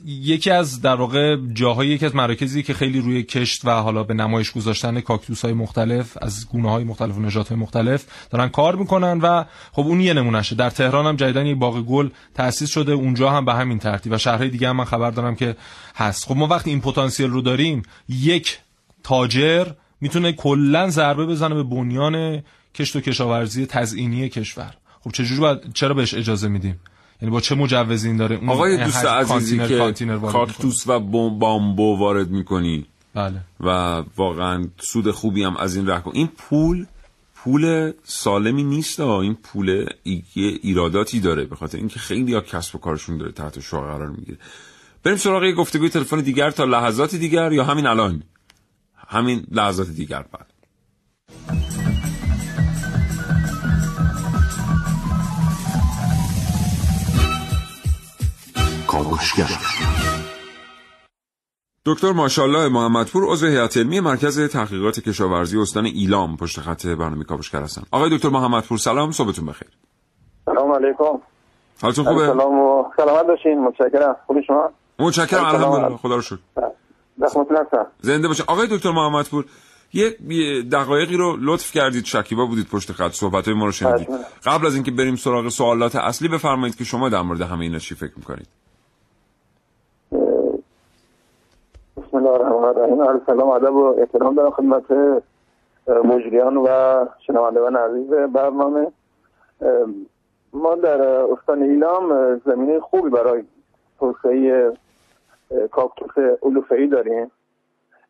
[0.05, 4.13] یکی از در واقع جاهای یکی از مراکزی که خیلی روی کشت و حالا به
[4.13, 9.19] نمایش گذاشتن کاکتوس های مختلف از گونه های مختلف و نژادهای مختلف دارن کار می‌کنن
[9.19, 12.91] و خب اون یه نمونهشه در تهران هم جدیدن یک باغ گل تأسیس شده.
[12.91, 15.55] اونجا هم به همین ترتیب و شهرهای دیگه هم من خبر دارم که
[15.95, 16.25] هست.
[16.25, 18.59] خب ما وقتی این پتانسیل رو داریم یک
[19.03, 19.67] تاجر
[20.01, 22.43] می‌تونه کلا ضربه بزنه به بنیان
[22.75, 24.73] کشت و کشاورزی تزئینی کشور.
[25.01, 26.79] خب چجوری باید چرا بهش اجازه میدیم؟
[27.21, 30.31] یعنی با چه مجوزی این داره اون آقای دوست عزیزی کانتینر- که کانتینر می‌کنه.
[30.31, 32.85] کاکتوس و بامبو وارد می‌کنی.
[33.13, 33.41] بله.
[33.59, 33.67] و
[34.17, 36.11] واقعا سود خوبی هم از این کن.
[36.13, 36.85] این پول
[37.35, 39.21] پول سالمی نیست ها.
[39.21, 41.45] این پول ای- ایراداتی داره.
[41.45, 44.37] به خاطر اینکه خیلی ها کسب و کارشون داره تحت شعار قرار می‌گیره.
[45.03, 48.23] بریم سراغ یه گفتگوی تلفن دیگر تا لحظات دیگر یا همین الان؟
[49.07, 50.47] همین لحظات دیگر بعد.
[61.85, 67.61] دکتر ماشاءالله محمدپور عضو هیئت علمی مرکز تحقیقات کشاورزی استان ایلام پشت خط برنامه کاوشگر
[67.61, 69.67] هستن آقای دکتر محمدپور سلام صبحتون بخیر.
[70.45, 71.19] سلام علیکم.
[71.81, 73.59] حالتون خوبه؟ سلام و سلامت باشین.
[73.59, 74.15] متشکرم.
[74.27, 75.45] خوبی شما؟ متشکرم.
[75.45, 75.97] الحمدلله.
[75.97, 76.37] خدا رو شکر.
[78.01, 79.45] زنده باشه آقای دکتر محمدپور
[79.93, 80.17] یه
[80.71, 82.05] دقایقی رو لطف کردید.
[82.05, 83.11] شکیبا بودید پشت خط.
[83.11, 84.09] صحبت ما رو شنیدید.
[84.45, 87.95] قبل از اینکه بریم سراغ سوالات اصلی بفرمایید که شما در مورد همه اینا چی
[87.95, 88.47] فکر می‌کنید.
[92.09, 93.01] بسم الله الرحمن الرحیم.
[93.01, 94.83] عرض سلام ادب و احترام دارم خدمت
[95.87, 96.67] مجریان و
[97.19, 98.91] شنوندگان عزیز برنامه.
[100.53, 103.43] ما در استان ایلام زمینه خوبی برای
[103.99, 104.73] توسعه
[105.71, 107.31] کاکتوس علوفه‌ای داریم.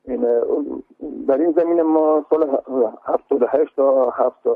[0.03, 0.21] این
[1.27, 2.57] در این زمینه ما سال
[3.05, 4.13] 78 تا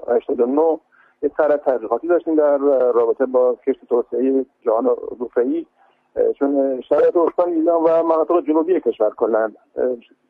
[0.08, 0.80] 89
[1.22, 2.58] یه سر تحقیقاتی داشتیم در
[2.92, 5.66] رابطه با کشت توسعه جهان علوفه‌ای.
[6.40, 9.52] چون شرایط استان ایلام و مناطق جنوبی کشور کلا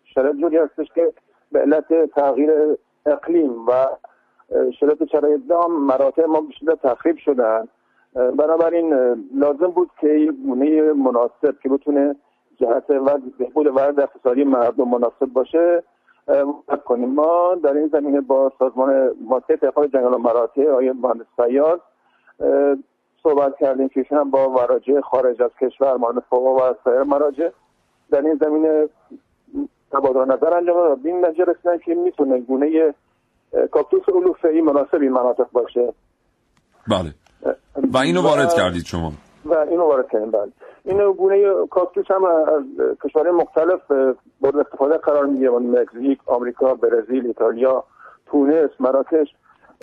[0.03, 1.13] شرایط جوری هستش که
[1.51, 3.87] به علت تغییر اقلیم و
[4.79, 7.67] شرایط شرایط دام مراتع ما شدت تخریب شدن.
[8.13, 8.93] بنابراین
[9.35, 12.15] لازم بود که یک گونه مناسب که بتونه
[12.57, 15.83] جهت و بهبود وضع اقتصادی مردم مناسب باشه
[16.85, 17.09] کنیم.
[17.09, 22.75] ما در این زمینه با سازمان ماسه تحقیقات جنگل و مراتع آقای مهندس اه،
[23.23, 27.49] صحبت کردیم که ایشون هم با مراجع خارج از کشور مانند فوقا و سایر مراجع.
[28.11, 28.89] در این زمینه
[29.91, 32.93] تبادل نظر انجام داد و به این نتیجه رسیدن که می‌تونه گونه
[33.71, 35.93] کاکتوس علوفه‌ای مناسب این مناطق باشه.
[36.87, 37.13] بله.
[37.93, 39.11] و اینو وارد کردید شما.
[39.45, 40.51] و اینو وارد کردیم بله.
[40.85, 42.63] این گونه کاکتوس هم از
[43.03, 43.91] کشورهای مختلف
[44.41, 45.51] مورد استفاده قرار می‌گیره.
[45.51, 47.83] مکزیک آمریکا برزیل ایتالیا
[48.25, 49.27] تونس مراکش.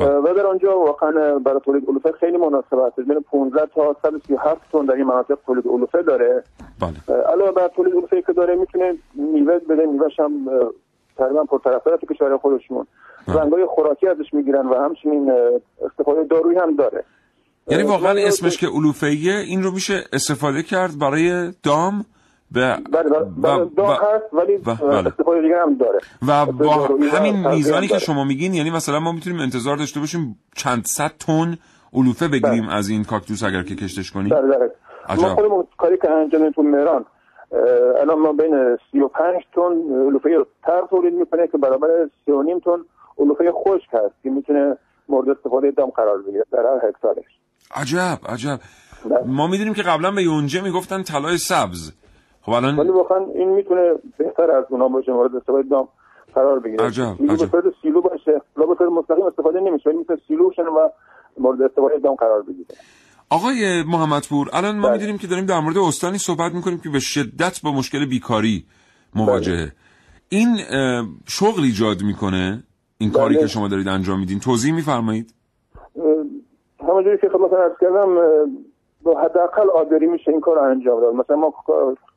[0.00, 3.00] و در آنجا واقعا برای تولید علوفه خیلی مناسب است.
[3.00, 6.44] بین 15 تا 137 تن در این مناطق تولید علوفه داره.
[6.80, 7.16] بله.
[7.32, 10.48] علاوه بر تولید علوفه که داره می‌تونه میوه بده میوهش هم
[11.16, 12.86] تقریبا پرطرفدار تو کشورهای خودشون.
[13.28, 15.32] رنگای خوراکی ازش می‌گیرن و همچنین
[15.90, 17.04] استفاده دارویی هم داره.
[17.68, 22.04] یعنی واقعا اسمش که علوفهیه این رو میشه استفاده کرد برای دام؟
[22.52, 25.42] به بله بله بله، هست ولی بله.
[25.42, 27.98] دیگه هم داره و با همین میزانی که.
[27.98, 31.58] شما میگین یعنی مثلا ما می‌تونیم انتظار داشته باشیم چند صد تن
[31.92, 34.70] علوفه بگیریم از این کاکتوس اگر که کشتش کنیم بله بله.
[35.16, 37.04] ما خودمون کاری که انجام تو مهران
[38.00, 39.60] الان ما بین 35 تن
[40.06, 41.88] علوفه تر تولید می‌کنه که برابر
[42.26, 42.78] 3.5 تن
[43.18, 44.76] علوفه خشک هست که می‌تونه
[45.08, 47.24] مورد استفاده دام قرار بگیره در هر هکتارش
[47.74, 48.60] عجب عجب
[49.10, 49.22] بله.
[49.26, 51.92] ما می‌دونیم که قبلا به یونجه می‌گفتن طلای سبز
[52.42, 55.88] خب ولی الان واقعا این می‌تونه بهتر از اونا باشه مورد استفاده دام
[56.34, 56.86] قرار بگیره.
[56.86, 57.44] عجب، سیلو عجب.
[57.44, 60.88] به صورت سیلو باشه لا به مستقیم استفاده نمیشه ولی می‌تونه سیلو و
[61.38, 62.68] مورد استفاده دام قرار بگیره.
[63.30, 64.92] آقای محمدپور الان ما بله.
[64.92, 68.64] می‌دونیم که داریم در مورد استانی صحبت می‌کنیم که به شدت با مشکل بیکاری
[69.14, 69.72] مواجهه.
[70.28, 72.64] این اه، شغل ایجاد می‌کنه؟
[72.98, 73.42] این کاری بله.
[73.42, 75.34] که شما دارید انجام میدین توضیح میفرمایید.
[76.80, 78.14] همونجوری که خدمت عرض کردم
[79.02, 81.54] با حداقل آبیاری میشه این کار انجام داد مثلا ما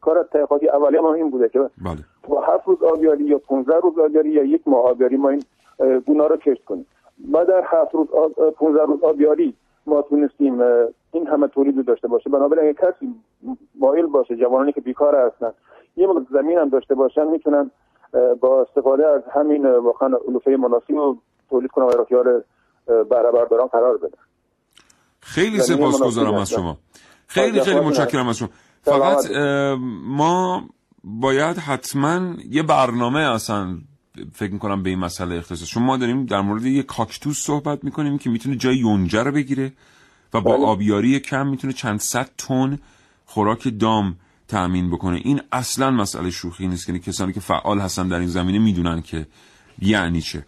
[0.06, 1.98] کار- کار تحقیقاتی اولیه ما این بوده که بله.
[2.28, 5.44] با هفت روز آبیاری یا 15 روز آبیاری یا یک ماه آبیاری ما این
[5.80, 6.86] اه، گونا رو کشت کنیم.
[7.20, 9.54] بعد در هفت روز آب- اه، 15 روز آبیاری
[9.86, 10.62] ما تونستیم
[11.12, 12.30] این همه تولید داشته باشه.
[12.30, 13.16] بنابراین اگه کسی
[13.80, 15.52] مایل باشه جوانانی که بیکار هستن
[15.98, 17.72] یه مقدار زمین هم داشته باشن می‌تونن
[18.40, 21.18] با استفاده از همین واقعا علوفه مناسب رو
[21.50, 22.44] تولید کنن و اختیار
[22.86, 24.18] بهره برداران قرار بدن.
[25.20, 26.78] خیلی سپاسگزارم از شما.
[27.28, 28.50] خیلی خیلی متشکرم از شما.
[28.84, 29.32] فقط
[30.06, 30.70] ما
[31.04, 33.78] باید حتما یه برنامه اصلا
[34.34, 35.68] فکر می‌کنم به این مسئله اختصاص.
[35.68, 39.74] چون ما داریم در مورد یه کاکتوس صحبت می‌کنیم که می‌تونه جای یونجه رو بگیره
[40.34, 40.66] و با بله.
[40.66, 42.80] آبیاری کم می‌تونه چند صد تن
[43.26, 44.18] خوراک دام
[44.48, 45.22] تأمین بکنه.
[45.24, 46.90] این اصلا مسئله شوخی نیست.
[46.90, 49.28] یعنی کسانی که فعال هستن در این زمینه می‌دونن که
[49.82, 50.46] یعنی چه.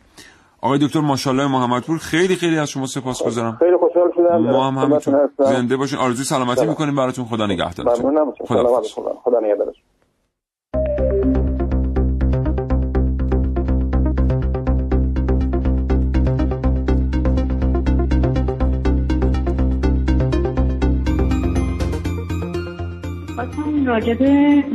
[0.66, 4.38] آقای دکتر ماشاءالله محمدپور خیلی خیلی از شما سپاسگزارم خیلی خوشحال شدم.
[4.38, 6.00] ما هم همینطور زنده باشین.
[6.00, 6.96] آرزوی سلامتی می‌کنیم.
[6.96, 8.82] براتون خدا نگهدارتون خدا
[9.24, 9.84] خدا نگهدارتون.
[23.86, 24.18] راجب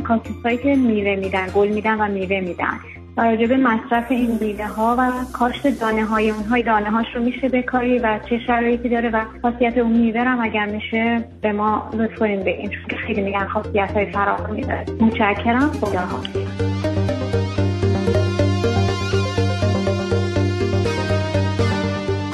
[0.02, 2.78] کاکتوس که میوه میدن گل میدن و میوه میدن.
[3.24, 7.98] راجب مصرف این میوه ها و کاشت دانه های اونهای دانه هاش رو میشه بکاری
[7.98, 12.50] و چه شرایطی داره و خاصیت اون میوه هم اگر میشه به ما لطف به
[12.58, 15.70] این چون خیلی میگن خاصیت های فراوانی داره متشکرم.
[15.80, 16.00] خدا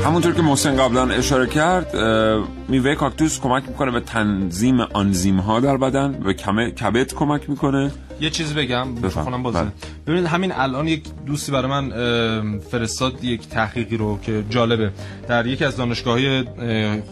[0.04, 1.86] همونطور که محسن قبلا اشاره کرد
[2.68, 7.90] میوه کاکتوس کمک می‌کنه به تنظیم آنزیم ها در بدن به کبد کمک می‌کنه
[8.20, 9.72] یه چیز بگم بخونم بازه بله.
[10.06, 14.90] ببینید همین الان یک دوستی برای من فرستاد یک تحقیقی رو که جالبه
[15.28, 16.44] در یکی از دانشگاهی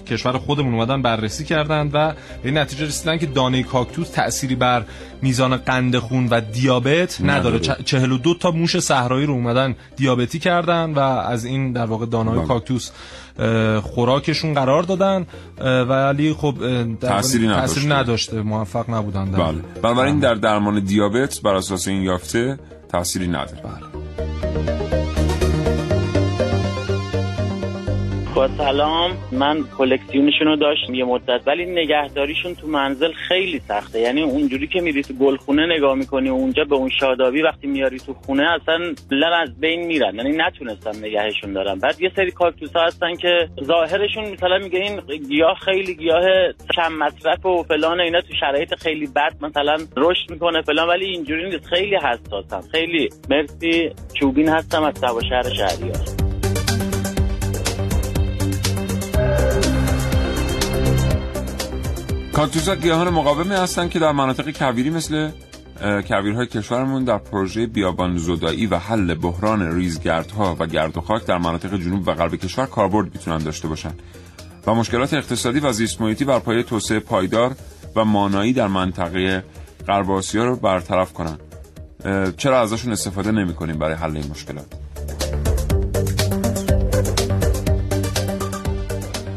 [0.06, 4.84] کشور خودمون اومدن بررسی کردند و به این نتیجه رسیدن که دانه کاکتوس تأثیری بر
[5.22, 7.82] میزان قند خون و دیابت نداره, نداره.
[7.84, 12.46] 42 تا موش صحرایی رو اومدن دیابتی کردن و از این در واقع دانه بله.
[12.46, 12.90] کاکتوس
[13.82, 15.26] خوراکشون قرار دادن
[15.88, 16.54] ولی خب
[17.00, 17.88] تأثیری نداشته.
[17.88, 19.62] نداشته موفق نبودن بله.
[19.82, 22.58] بنابراین در درمان دیابت بر اساس این یافته
[22.88, 23.62] تأثیری نداره.
[23.62, 23.93] بله.
[28.34, 34.00] با سلام من کلکسیونشون رو داشتم یه مدت ولی نگهداریشون تو منزل خیلی سخته.
[34.00, 38.14] یعنی اونجوری که میری تو گلخونه نگاه می‌کنی اونجا به اون شادابی وقتی میاری تو
[38.14, 40.14] خونه اصلا لم از بین میرن.
[40.14, 45.00] یعنی نتونستم نگهشون دارم بعد یه سری کاکتوس ها هستن که ظاهرشون مثلا میگه این
[45.28, 46.24] گیاه خیلی گیاه
[46.76, 51.44] کم مصرف و فلان اینا تو شرایط خیلی بد مثلا رشد می‌کنه فلان ولی اینجوری
[51.44, 51.66] نیست.
[51.66, 53.08] خیلی حساسم خیلی.
[53.30, 53.90] مرسی.
[54.14, 54.94] چوبین هستم از
[55.28, 56.23] شهر شهریار.
[62.34, 65.30] کاکتوس گیاهان مقاومی هستند که در مناطق کویری مثل
[66.08, 71.38] کویرهای کشورمون در پروژه بیابان زدایی و حل بحران ریزگردها و گرد و خاک در
[71.38, 73.94] مناطق جنوب و غرب کشور کاربرد می‌تونن داشته باشن.
[74.66, 77.54] و مشکلات اقتصادی و زیست محیطی بر پایه توسعه پایدار
[77.96, 79.44] و مانایی در منطقه
[79.88, 81.38] غرب آسیا رو برطرف کنن.
[82.36, 84.66] چرا ازشون استفاده نمی کنیم برای حل این مشکلات؟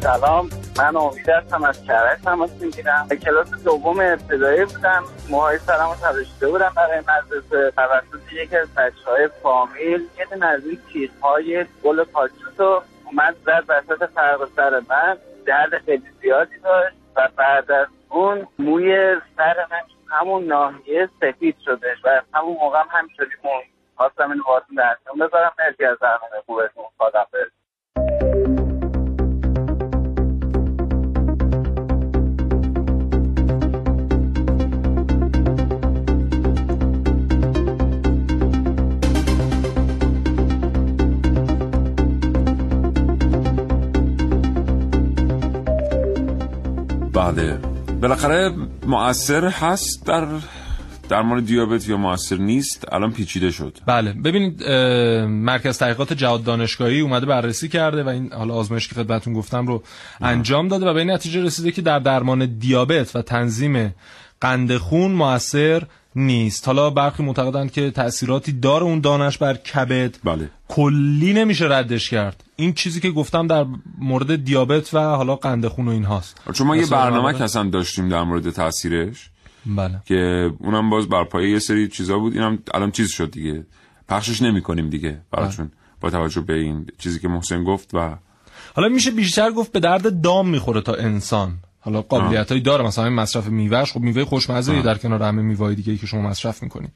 [0.04, 0.50] سلام.
[0.78, 3.08] من امید هستم از کرج تماس می‌گیرم.
[3.26, 5.04] کلاس دوم ابتدایی بودم.
[5.30, 7.72] موهای سرم رو تراشیده بودم برای مدرسه.
[7.72, 13.64] توسط یکی از بچه های فامیل یه از این چیزهای گل پاچوس رو اومد زد
[13.68, 15.18] وسط فرق سر من.
[15.46, 21.98] درد خیلی زیادی داشت و بعد از اون موی سر من همون ناحیه سفید شدش
[22.04, 23.30] و همون موقع هم همینطوری
[23.96, 26.84] خواستم اینو باتون درسون بذارم مرسی از برنامه خوبتون.
[26.98, 27.28] خدا
[47.32, 47.60] بله
[48.02, 48.54] بالاخره
[48.86, 50.28] مؤثر هست در
[51.10, 53.78] درمان دیابت یا موثر نیست الان پیچیده شد.
[53.86, 54.14] بله.
[54.14, 54.64] ببینید
[55.28, 59.84] مرکز تحقیقات جهاد دانشگاهی اومده بررسی کرده و این حالا آزمایش که خدمتتون گفتم رو
[60.22, 63.96] انجام داده و به این نتیجه رسیده که در درمان دیابت و تنظیم
[64.42, 65.84] قند خون موثر
[66.18, 66.68] نیست.
[66.68, 70.50] حالا برخی معتقدند که تاثیراتی داره اون دانش بر کبد بله.
[70.68, 72.44] کلی نمیشه ردش کرد.
[72.56, 73.66] این چیزی که گفتم در
[73.98, 78.10] مورد دیابت و حالا قند خون و این هاست چون ما یه برنامه کسان داشتیم
[78.10, 79.30] در مورد تاثیرش
[79.66, 80.02] بله.
[80.06, 82.34] که اونم باز بر پایه یه سری چیزا بود.
[82.34, 83.66] اینم الان چیز شد دیگه.
[84.10, 85.76] پخشش نمی کنیم دیگه براتون بله.
[86.02, 88.18] با توجه به این چیزی که محسن گفت و
[88.76, 91.58] حالا میشه بیشتر گفت به درد دام می‌خوره تا انسان.
[91.88, 92.86] حالا قابلیت هایی داره.
[92.86, 96.92] مثلا مصرف میوهش خب میوه خوشمزه در کنار همه میوه دیگه که شما مصرف می‌کنید.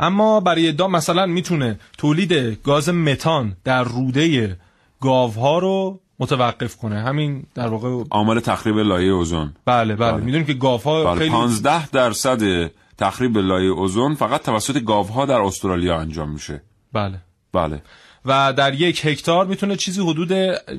[0.00, 4.56] اما برای دام مثلا می‌تونه تولید گاز متان در روده
[5.00, 7.00] گاوها رو متوقف کنه.
[7.00, 9.52] همین در واقع عامل تخریب لایه اوزون.
[9.64, 10.24] بله بله, بله.
[10.24, 11.18] می‌دونیم که گاوها بله.
[11.18, 16.62] خیلی 15 درصد تخریب لایه اوزون فقط توسط گاوها در استرالیا انجام میشه.
[16.92, 17.18] بله.
[17.52, 17.82] بله.
[18.24, 20.30] و در یک هکتار می‌تونه چیزی حدود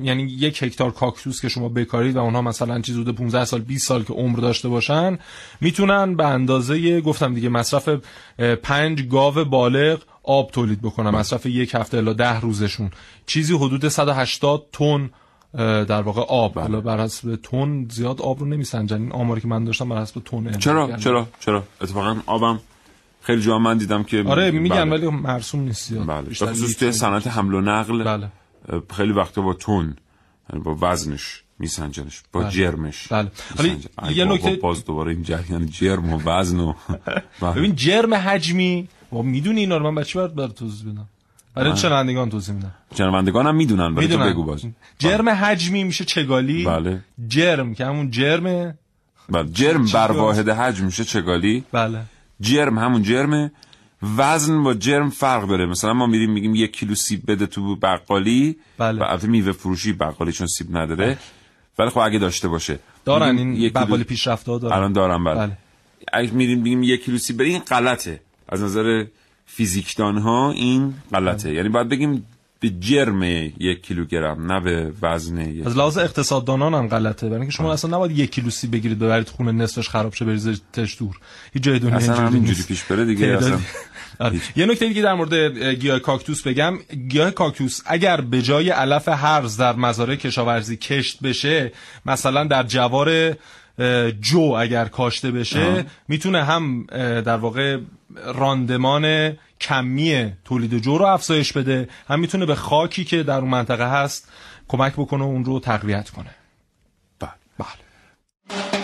[0.02, 3.86] یعنی یک هکتار کاکتوس که شما بکارید و اونها مثلا چیزی حدود 15 سال 20
[3.86, 5.18] سال که عمر داشته باشن
[5.60, 7.88] می‌تونن به اندازه گفتم دیگه مصرف
[8.62, 12.90] پنج گاو بالغ آب تولید بکنن مصرف یک هفته الا ده روزشون.
[13.26, 15.10] چیزی حدود 180 تن
[15.84, 16.58] در واقع آب.
[16.58, 19.02] حالا بر حسب تن زیاد آب رو نمیسنجن.
[19.02, 22.60] این آماری که من داشتم بر حسب تن چرا؟ چرا؟ چرا؟ اتفاقا آبم
[23.22, 26.34] خیلی جا من دیدم که آره میگن ولی مرسوم نیست زیاد بله.
[26.34, 28.28] خصوص توی صنعت حمل و نقل بله.
[28.96, 29.96] خیلی وقتا با تون
[30.50, 32.50] یعنی با وزنش میسنجنش با بله.
[32.50, 33.30] جرمش بله.
[33.96, 36.74] حالا یه نکته باز دوباره این جریان جرم و وزن و
[37.56, 41.08] ببین جرم حجمی و می‌دونی اینا رو من بچه برات بر توضیح بدم؟
[41.54, 42.74] برای شنوندگان توضیح میدم.
[42.98, 44.64] شنوندگان هم می‌دونن ولی تو بگو باز.
[44.98, 47.00] جرم حجمی میشه چگالی؟ بله.
[47.28, 48.74] جرم که همون جرمه
[49.28, 49.48] بله.
[49.52, 52.02] جرم بر واحد حجم میشه چگالی؟ بله.
[52.42, 53.52] جرم همون جرمه.
[54.16, 55.66] وزن با جرم فرق داره.
[55.66, 58.56] مثلا ما میریم میگیم یک کیلو سیب بده تو بقالی.
[58.78, 59.00] بله.
[59.00, 61.06] و البته میوه فروشی بقالی چون سیب نداره.
[61.06, 61.18] بله.
[61.78, 62.78] ولی خب اگه داشته باشه.
[63.04, 64.76] دارن این بقالی پیشرفته ها دارن.
[64.76, 65.58] الان دارن بله, بله.
[66.12, 68.20] اگه میریم میگیم یک کیلو سیب بده این غلطه.
[68.48, 69.04] از نظر
[69.46, 71.48] فیزیکدان ها این غلطه.
[71.48, 71.56] بله.
[71.56, 72.26] یعنی باید بگیم
[72.62, 75.66] به جرم یک کیلوگرم نه به وزن یک.
[75.66, 77.26] از لحاظ اقتصاددانان هم غلطه.
[77.26, 80.98] برای اینکه شما اصلا نباید یک کیلو سیب بگیرید ببرید خونه نصفش خراب شه بریزیدش
[80.98, 81.18] دور.
[81.52, 83.58] هیچ جای دنیا اصلا همینجوری پیش بره دیگه اصلا
[84.18, 84.40] آره.
[84.56, 85.34] یه نکته دیگه در مورد
[85.68, 86.78] گیاه کاکتوس بگم.
[87.08, 91.72] گیاه کاکتوس اگر به جای علف هرز در مزارع کشاورزی کشت بشه
[92.06, 93.36] مثلا در جوار
[94.20, 96.86] جو اگر کاشته بشه می‌تونه هم
[97.20, 97.78] در واقع
[98.34, 103.90] راندمان کمی تولید جو رو افزایش بده هم می‌تونه به خاکی که در اون منطقه
[103.90, 104.28] هست
[104.68, 106.34] کمک بکنه و اون رو تقویت کنه.
[107.20, 108.81] بله بله.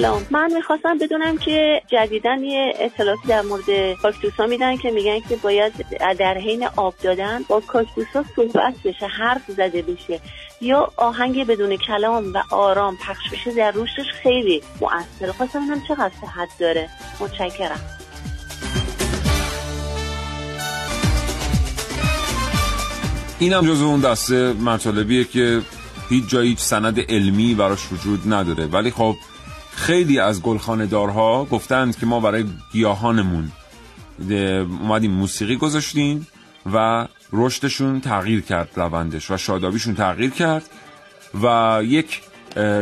[0.00, 0.26] سلام.
[0.30, 5.36] من می‌خواستم بدونم که جدیدا یه اطلاعاتی در مورد کاکتوس ها میدن که میگن که
[5.36, 5.72] باید
[6.18, 10.20] در حین آب دادن با کاکتوس ها صحبت بشه حرف زده بشه.
[10.60, 15.32] یا آهنگ بدون کلام و آرام پخش بشه در رشدش خیلی مؤثره.
[15.32, 16.88] خواستم ببینم چقدر صحت داره.
[17.20, 17.80] متشکرم.
[23.38, 25.60] اینم جزو اون دسته مطالبیه که
[26.08, 28.66] هیچ جایی هیچ سند علمی براش وجود نداره.
[28.66, 29.16] ولی خب
[29.80, 33.52] خیلی از گلخانه دارها گفتند که ما برای گیاهانمون
[34.80, 36.26] اومدیم موسیقی گذاشتیم
[36.72, 40.62] و رشدشون تغییر کرد روندش و شادابیشون تغییر کرد
[41.42, 42.20] و یک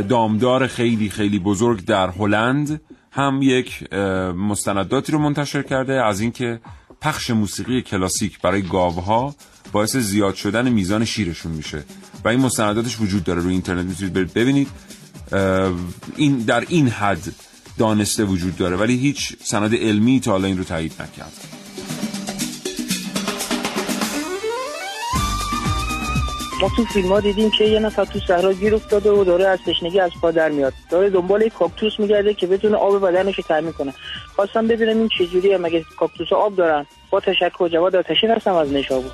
[0.08, 2.80] دامدار خیلی خیلی بزرگ در هلند
[3.10, 3.92] هم یک
[4.34, 6.60] مستنداتی رو منتشر کرده از اینکه
[7.00, 9.34] پخش موسیقی کلاسیک برای گاوها
[9.72, 11.84] باعث زیاد شدن میزان شیرشون میشه
[12.24, 13.40] و این مستنداتش وجود داره.
[13.40, 14.68] روی اینترنت می‌تونید ببینید.
[16.16, 17.22] این در این حد
[17.78, 21.58] دانسته وجود داره ولی هیچ سند علمی تا حالا این رو تایید نکرد.
[26.60, 29.58] ما تو فیلم ها دیدیم که یه نفر تو صحرا گیر افتاده و داره از
[29.66, 30.72] تشنگی از پا در میاد.
[30.90, 33.94] داره دنبال یک کاکتوس میگرده که بتونه آب بدنش رو تامین کنه.
[34.36, 39.10] خواستم ببینم این چجوریه مگه کاکتوس آب دارن؟ با تشکر جواد آتشین هستم از نشابور.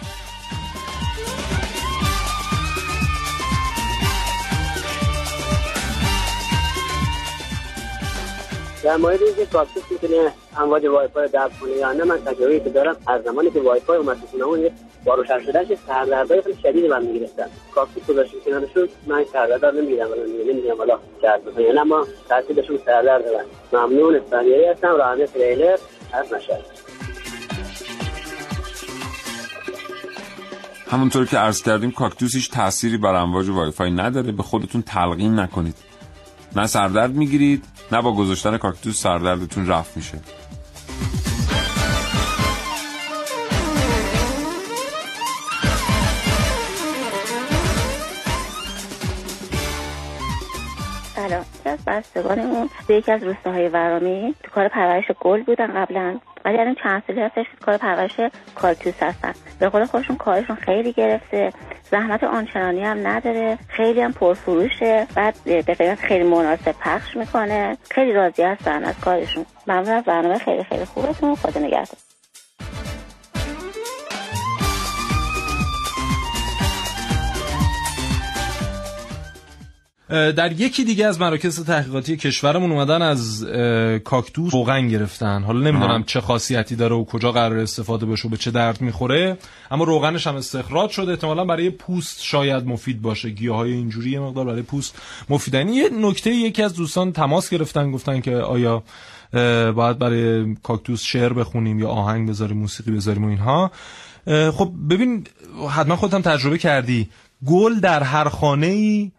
[8.85, 12.71] در مورد اینکه کاکتوس می‌تونه امواج وایفای رو دفع کنه یا نه من تجربه‌ای که
[12.71, 14.73] دارم از زمانی که وایفای اومد تو یه
[15.05, 20.53] با روشن شدنش سردردهای خیلی شدید من می‌گرفتم کاکتوس گذاشتیم کنارشون من سردرد نمی‌گیرم ولی
[20.53, 23.45] نمی‌دونم حالا شاید بکنه اما تاثیرشون سردرد دارن.
[23.73, 25.77] ممنون اسپانیایی هستم راننده تریلر
[26.13, 26.65] از مشهد.
[30.87, 35.39] همونطور که عرض کردیم کاکتوس هیچ تأثیری بر امواج وای فای نداره به خودتون تلقین
[35.39, 35.75] نکنید.
[36.57, 40.19] نه سردرد می‌گیرید نه با گذاشتن کاکتوس سردردتون رفت میشه.
[51.99, 52.71] بستگانمون.
[52.89, 56.19] به یکی از روستاهای ورامی تو کار پرورش گل بودن قبلا.
[56.45, 58.21] ولی الان چند سالی هستش کار پرورش
[58.55, 59.33] کاکتوس هستن.
[59.61, 61.53] به قول خودشون کارشون خیلی گرفته.
[61.91, 63.59] زحمت آنچنانی هم نداره.
[63.69, 65.07] خیلی هم پرفروشه.
[65.15, 67.77] بعد به قیمت خیلی مناسب پخش می‌کنه.
[67.91, 69.47] خیلی راضی هستن از کارشون.
[69.67, 70.39] ممنون از برنامه.
[70.39, 71.35] خیلی خیلی خوبتون.
[71.35, 72.04] خدا نگهدار.
[80.09, 83.45] در یکی دیگه از مراکز تحقیقاتی کشورمون اومدن از
[84.05, 85.43] کاکتوس روغن گرفتن.
[85.43, 89.39] حالا نمی‌دونم چه خاصیتی داره و کجا قرار استفاده بشه و به چه درد می‌خوره
[89.71, 91.11] اما روغنش هم استخراج شده.
[91.11, 93.31] احتمالا برای پوست شاید مفید باشه.
[93.31, 94.99] گیاه های اینجوری یه مقدار برای پوست
[95.29, 98.83] مفیدن یه نکته یکی از دوستان تماس گرفتن گفتن که آیا
[99.73, 103.71] باید برای کاکتوس شعر بخونیم یا آهنگ بذاریم موسیقی بذاریم و اینها.
[104.27, 105.27] خب ببین
[105.71, 107.09] حتما خودم تجربه کردی.
[107.47, 109.11] گل در هر خانه ای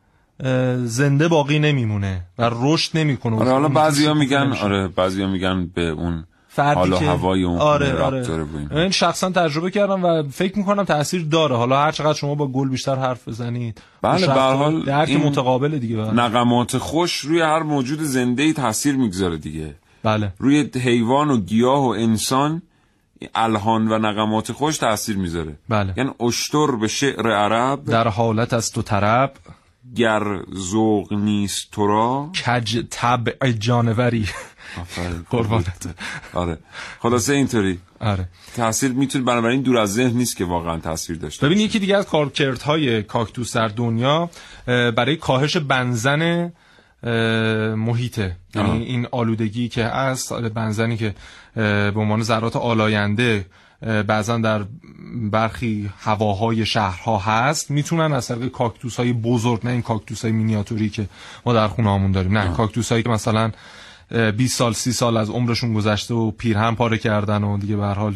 [0.86, 3.40] زنده باقی نمیمونه و رشد نمی‌کنه.
[3.40, 8.46] آره حالا بعضیا میگن آره بعضیا میگن به اون فردی که هوای اون آره آره.
[8.72, 8.90] این.
[8.90, 11.56] شخصا تجربه کردم و فکر می‌کنم تاثیر داره.
[11.56, 15.98] حالا هر چقدر شما با گل بیشتر حرف بزنید بله به حال این متقابل دیگه
[15.98, 16.12] بله.
[16.12, 19.76] نغمات خوش روی هر موجود زنده ای تاثیر می‌گذاره دیگه.
[20.04, 20.34] بله.
[20.38, 22.62] روی حیوان و گیاه و انسان
[23.36, 25.56] الهان و نغمات خوش تاثیر می‌ذاره.
[25.70, 25.94] بله.
[25.98, 27.84] یعنی اشتر به شعر عرب.
[27.84, 29.32] در حالت از تو طرب
[29.96, 30.24] گر
[30.56, 34.26] ذوق نیست تو را؟ کج طبع جانوری.
[35.30, 35.96] قربانت.
[36.34, 36.58] آره.
[37.00, 37.80] خلاصه اینطوری.
[38.00, 38.30] آره.
[38.56, 42.06] تاثیر می‌تونه بنابراین دور از ذهن نیست که واقعا تاثیر داشته ببین یکی دیگه از
[42.06, 44.30] کارکردهای کاکتوس در دنیا
[44.66, 46.52] برای کاهش بنزن
[47.76, 48.38] محیطه.
[48.56, 51.16] یعنی این آلودگی که هست بنزنی که
[51.56, 53.46] به عنوان ذرات آلاینده
[54.08, 54.66] بعضا در
[55.16, 60.89] برخی هواهای شهرها هست می‌تونن از طریق کاکتوس های بزرگ نه این کاکتوس های مینیاتوری
[60.89, 61.09] که
[61.45, 63.51] ما در خونه همون داریم نه کاکتوس هایی که مثلا
[64.38, 68.16] 20 سال 30 سال از عمرشون گذشته و پیرهن پاره کردن و دیگه به حال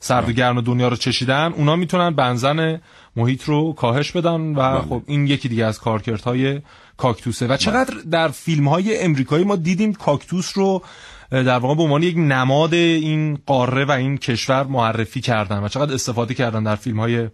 [0.00, 2.80] سرد و گرم دنیا رو چشیدن اونا می‌تونن بنزن
[3.16, 4.80] محیط رو کاهش بدن و بله.
[4.80, 6.60] خب این یکی دیگه از کارکردهای
[6.96, 7.46] کاکتوسه.
[7.46, 10.82] و چقدر در فیلم های امریکایی ما دیدیم کاکتوس رو
[11.30, 15.94] در واقع به عنوان یک نماد این قاره و این کشور معرفی کردن و چقدر
[15.94, 17.28] استفاده کردن در فیلم های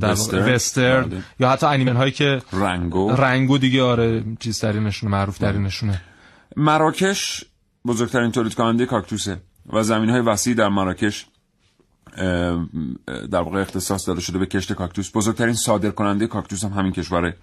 [0.00, 1.22] در وستر بله.
[1.40, 3.10] یا حتی انیمن هایی که رنگو.
[3.10, 6.00] رنگو دیگه آره چیز ترینشونه معروف ترینشونه
[6.56, 7.44] مراکش
[7.86, 9.40] بزرگترین تولید کننده کاکتوسه
[9.72, 11.26] و زمین های وسیع در مراکش
[13.06, 15.10] در واقع اختصاص داده شده به کشت کاکتوس.
[15.14, 17.34] بزرگترین صادر کننده کاکتوس هم همین کشور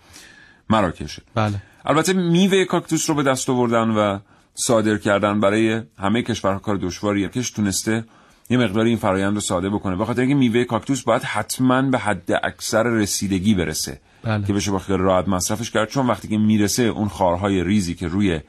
[0.70, 1.22] مراکشه.
[1.36, 1.62] بله.
[1.86, 4.20] البته میوه کاکتوس رو به دست آوردن و
[4.56, 8.06] صادر کردن برای همه کشورها کار دشواریه کش تونسته
[8.50, 12.32] یه مقداری این فرایند رو ساده بکنه بخاطر اینکه میوه کاکتوس باید حتما به حد
[12.44, 14.46] اکثر رسیدگی برسه بله.
[14.46, 18.08] که بشه با خیال راحت مصرفش کرد چون وقتی که می‌رسه اون خارهای ریزی که
[18.08, 18.40] روی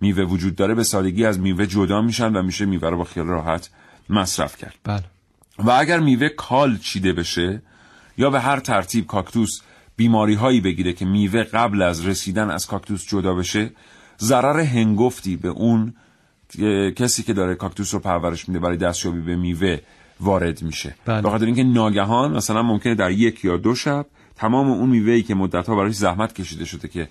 [0.00, 3.26] میوه وجود داره به سادگی از میوه جدا میشن و میشه میوه رو با خیال
[3.26, 3.70] راحت
[4.10, 5.04] مصرف کرد بله.
[5.58, 7.62] و اگر میوه کال چیده بشه
[8.16, 9.60] یا به هر ترتیب کاکتوس
[9.96, 13.70] بیماری هایی بگیره که میوه قبل از رسیدن از کاکتوس جدا بشه
[14.20, 15.94] ضرر هنگفتی به اون
[16.96, 19.78] کسی که داره کاکتوس رو پرورش میده برای دستیابی به میوه
[20.20, 21.22] وارد میشه بله.
[21.22, 24.06] بخاطر اینکه ناگهان مثلا ممکنه در یک یا دو شب
[24.36, 27.08] تمام اون میوه‌ای که مدتها براش زحمت کشیده شده که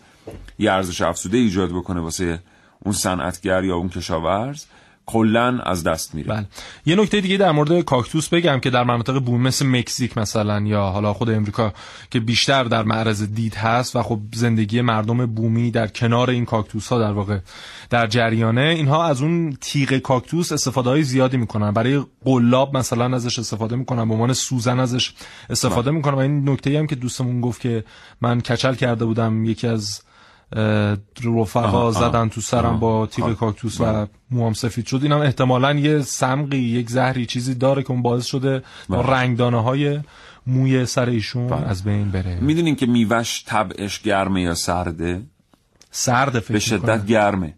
[0.60, 2.40] یه ارزش افزوده ایجاد بکنه واسه
[2.80, 4.66] اون صنعتگر یا اون کشاورز
[5.06, 6.46] کلا از دست میره بله.
[6.86, 10.82] یه نکته دیگه در مورد کاکتوس بگم که در مناطق بومی مثل مکزیک مثلا یا
[10.82, 11.74] حالا خود امریکا
[12.12, 16.88] که بیشتر در معرض دید هست و خب زندگی مردم بومی در کنار این کاکتوس
[16.88, 17.40] ها در واقع
[17.90, 23.40] در جریانه اینها از اون تیغ کاکتوس استفاده های زیادی می‌کنن برای قلاب مثلا ازش
[23.40, 25.14] استفاده می‌کنن به عنوان سوزن ازش
[25.50, 25.98] استفاده بله.
[25.98, 27.84] می‌کنن و این نکته هم که دوستمون گفت که
[28.22, 30.02] من کچل کرده بودم یکی از
[31.24, 35.00] رفقا زدن تو سرم با تیغ کاکتوس و موام سفید شد.
[35.04, 40.00] اینم احتمالا یه سمقی یک زهری چیزی داره که اون باعث شده رنگدانه های
[40.48, 41.68] موی سر ایشون بله.
[41.68, 42.40] از بین بره.
[42.40, 45.22] می‌دونین که میوش طبعش گرمه یا سرده؟
[45.92, 47.54] سرده فکر به شدت گرمه.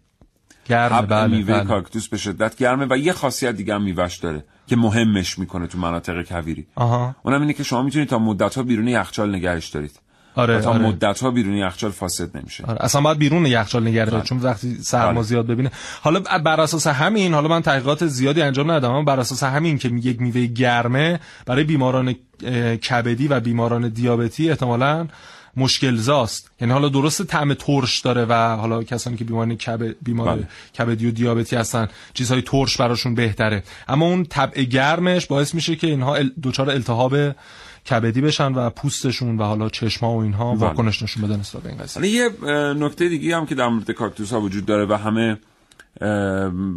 [0.65, 1.65] گرمه بله میوه بله.
[1.65, 5.77] کاکتوس به شدت گرمه و یه خاصیت دیگه هم میوش داره که مهمش می‌کنه تو
[5.77, 6.67] مناطق کویری.
[6.75, 7.15] آها.
[7.23, 9.99] اونم اینه که شما می‌تونید تا مدت ها بیرون یخچال نگهش دارید.
[10.35, 10.87] آره تا آره.
[10.87, 12.83] مدت ها بیرون یخچال فاسد نمیشه آره.
[12.83, 15.23] اصلا باید بیرون یخچال نگه داره چون وقتی سرما بله.
[15.23, 15.71] زیاد ببینه
[16.01, 19.87] حالا بر اساس همین حالا من تحقیقات زیادی انجام ندادم اما بر اساس همین که
[19.87, 22.15] یک میوه گرمه برای بیماران
[22.89, 25.07] کبدی و بیماران دیابتی احتمالاً
[25.57, 30.35] مشکل زاست یعنی حالا درست طعم ترش داره و حالا کسانی که بیمار کبد بیمار
[30.35, 30.47] بله.
[30.77, 35.87] کبدی و دیابتی هستن چیزهای ترش براشون بهتره اما اون طبع گرمش باعث میشه که
[35.87, 37.15] اینها دچار التهاب
[37.89, 40.61] کبدی بشن و پوستشون و حالا چشما و اینها بله.
[40.61, 42.11] واکنش نشون بدن نسبت به این قضیه.
[42.11, 42.29] یه
[42.73, 45.37] نکته دیگه هم که در مورد کاکتوس ها وجود داره و همه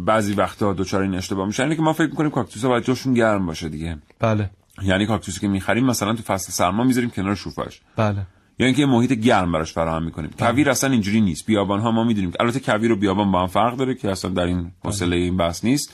[0.05, 3.13] بعضی وقتا دچار این اشتباه میشن اینه که ما فکر می‌کنیم کاکتوس ها باید جاشون
[3.13, 3.97] گرم باشه دیگه.
[4.19, 4.49] بله.
[4.83, 7.81] یعنی کاکتوسی که می‌خریم مثلا تو فصل سرما می‌ذاریم کنار شوفاش.
[7.95, 8.21] بله.
[8.59, 10.29] یا اینکه محیط گرم براش فراهم می‌کنیم.
[10.39, 11.45] کویر اصلا اینجوری نیست.
[11.45, 12.31] بیابان ها ما می‌دونیم.
[12.39, 15.63] البته کویر و بیابان با هم فرق داره که اصلا در این حوصله این بحث
[15.63, 15.93] نیست.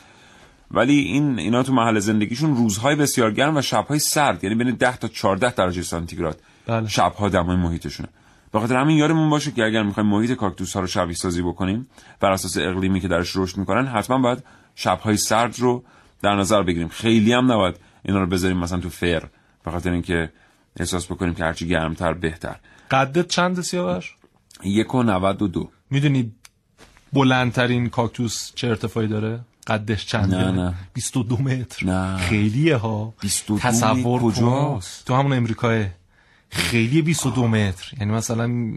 [0.71, 4.97] ولی این اینا تو محل زندگیشون روزهای بسیار گرم و شبهای سرد یعنی بین 10
[4.97, 6.87] تا 14 درجه سانتیگراد بله.
[6.87, 8.09] شبها دمای محیطشونه.
[8.51, 11.87] به خاطر همین یادمون باشه که اگر می‌خوایم محیط کاکتوس ها رو شبیه سازی بکنیم
[12.19, 14.43] بر اساس اقلیمی که درش رشد می‌کنن حتما باید
[14.75, 15.83] شبهای سرد رو
[16.21, 16.87] در نظر بگیریم.
[16.87, 19.23] خیلی هم نباید اینا رو بذاریم مثلا تو فر
[19.65, 20.31] به خاطر اینکه
[20.79, 22.55] احساس بکنیم که هرچی گرمتر بهتر.
[22.91, 24.15] قدت چند سیاوش؟
[24.63, 25.69] یک و نود و دو.
[25.89, 26.31] می‌دونی
[27.13, 30.73] بلندترین کاکتوس چه ارتفاعی داره؟ قدش چنده نه نه.
[30.93, 31.85] 22 متر.
[31.85, 32.17] نه.
[32.17, 33.13] خیلیه ها.
[33.21, 35.85] 22 تصور کجاست؟ تو همون امریکاه
[36.49, 37.91] خیلی 22 متر.
[37.99, 38.73] یعنی مثلا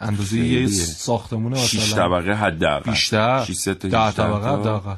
[0.00, 0.66] اندازه یه.
[0.68, 2.90] ساختمونه مثلا شش طبقه حداقل.
[2.90, 3.44] بیشتر.
[3.44, 4.60] شش سه تا ده هیچ طبقه تا.
[4.60, 4.96] حداقل.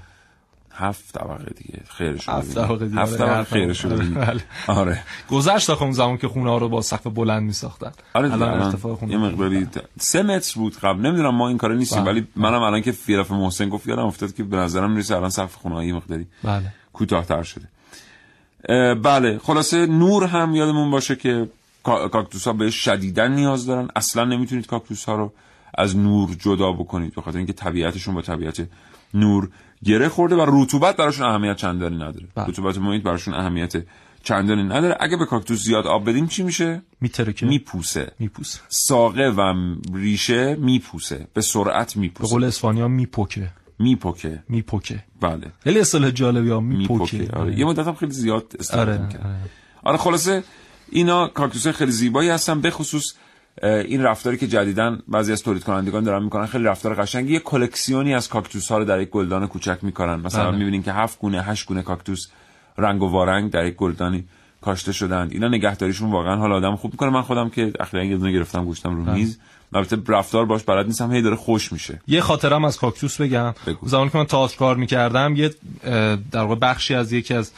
[0.76, 1.80] هفت طبقه دیگه.
[1.88, 3.00] خیرش هفت طبقه دیگه.
[3.00, 3.86] هفت آره، طبقه خیرش.
[3.86, 4.42] بله.
[4.66, 5.02] آره.
[5.30, 8.94] گذشت اون زمان که خونه ها رو با سقف بلند می ساختن آره الان ارتفاع
[8.94, 9.12] خونه.
[9.12, 11.06] یه مقداری ت- سه متر بود قبل.
[11.06, 12.10] نمی‌دونم ما این کارا نیستیم بله.
[12.12, 15.54] ولی منم الان که فیرف محسن گفت یادم افتاد که به نظرم می‌رسه الان سقف
[15.54, 16.72] خونه یه مقداری بله.
[16.92, 17.68] کوتاهتر شده.
[18.94, 19.38] بله.
[19.38, 21.48] خلاصه نور هم یادمون باشه که
[21.84, 23.88] کا- کاکتوس ها به شدیدن نیاز دارن.
[23.96, 25.32] اصلا نمی‌تونید کاکتوس ها رو
[25.74, 28.66] از نور جدا بکنید به خاطر اینکه طبیعتشون با طبیعت
[29.14, 29.48] نور
[29.84, 32.26] گره خورده و رطوبت براشون اهمیت چندانی نداره.
[32.36, 33.72] رطوبت محیط براشون اهمیت
[34.22, 34.96] چندانی نداره.
[35.00, 38.12] اگه به کاکتوس زیاد آب بدیم چی میشه؟ میترکه میپوسه.
[38.18, 38.60] میپوسه.
[38.68, 39.54] ساقه و
[39.94, 41.26] ریشه میپوسه.
[41.34, 43.48] به سرعت به میپوسه قول اسپانیا میپکه
[43.78, 45.52] میپکه میپکه بله.
[45.60, 46.60] خیلی اصطلاح جالبی ها.
[46.60, 47.58] میپکه میپکه آره.
[47.58, 49.50] یه مدت هم خیلی زیاد استفاده آره، می‌کرد.
[49.84, 49.98] آره.
[49.98, 50.44] خلاصه
[50.92, 53.14] اینا کاکتوس خیلی زیبایی هستن به خصوص
[53.62, 58.14] این رفتاری که جدیدن بعضی از تولید کنندگان دارن می‌کنن خیلی رفتار قشنگی یه کلکسیونی
[58.14, 60.58] از کاکتوس ها رو در یک گلدان کوچک می‌کنن مثلا بله.
[60.58, 62.26] می‌بینین که هفت گونه هشت گونه کاکتوس
[62.78, 64.24] رنگ و وارنگ در یک گلدانی
[64.60, 65.32] کاشته شدند.
[65.32, 67.10] اینا نگهداریشون واقعا حال آدم خوب می‌کنه.
[67.10, 69.14] من خودم که اخیرا یه دونه گرفتم گوشتم رو بله.
[69.14, 69.38] میز.
[69.72, 72.00] البته رفتار باش بلد نیستم هی داره خوش میشه.
[72.06, 73.54] یه خاطرم از کاکتوس بگم.
[73.82, 75.54] زمانی که من تئاتر کار می‌کردم یه
[76.32, 77.52] در واقع بخشی از یکی از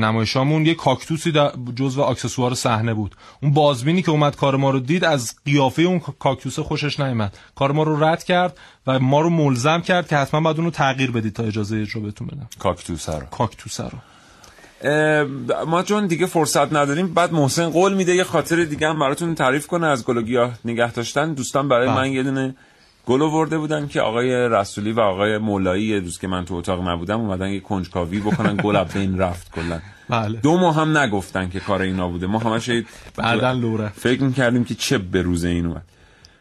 [0.00, 3.14] نمایشامون یه کاکتوسی در جزو اکسسوار صحنه بود.
[3.42, 7.72] اون بازبینی که اومد کار ما رو دید از قیافه اون کاکتوس خوشش نیامد کار
[7.72, 11.10] ما رو رد کرد و ما رو ملزم کرد که حتما باید اون رو تغییر
[11.10, 12.48] بدید تا اجازه اجرا بهتون بدم.
[12.58, 13.26] کاکتوس رو.
[13.30, 13.98] کاکتوس رو.
[15.66, 19.66] ما چون دیگه فرصت نداریم بعد محسن قول میده یه خاطر دیگه هم براتون تعریف
[19.66, 21.96] کنه از گل و گیاه نگه داشتن دوستان برای بله.
[21.96, 22.54] من یه دونه
[23.06, 26.88] گل آورده بودن که آقای رسولی و آقای مولایی یه روز که من تو اتاق
[26.88, 31.60] نبودم اومدن یه کنجکاوی بکنن گل بین رفت کلا بله دو ماه هم نگفتن که
[31.60, 32.70] کار اینا بوده ما همش
[33.16, 35.84] بعدن لوره فکر می‌کردیم که چه به روز این اومد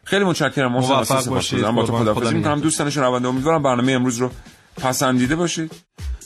[0.03, 1.59] خیلی متشکرم محسن واسه باشید.
[1.59, 1.75] سپاسگزارم.
[1.75, 1.97] با تو.
[1.97, 2.59] خداحافظی خدا می‌کنم.
[2.59, 4.31] دوستان شنونده امیدوارم برنامه امروز رو
[4.77, 5.71] پسندیده باشید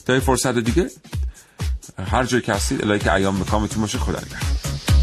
[0.06, 0.90] تا یه فرصت دیگه
[2.08, 4.95] هر جای که هستید الهی که ایام به کامتون باشه خدا نگهدار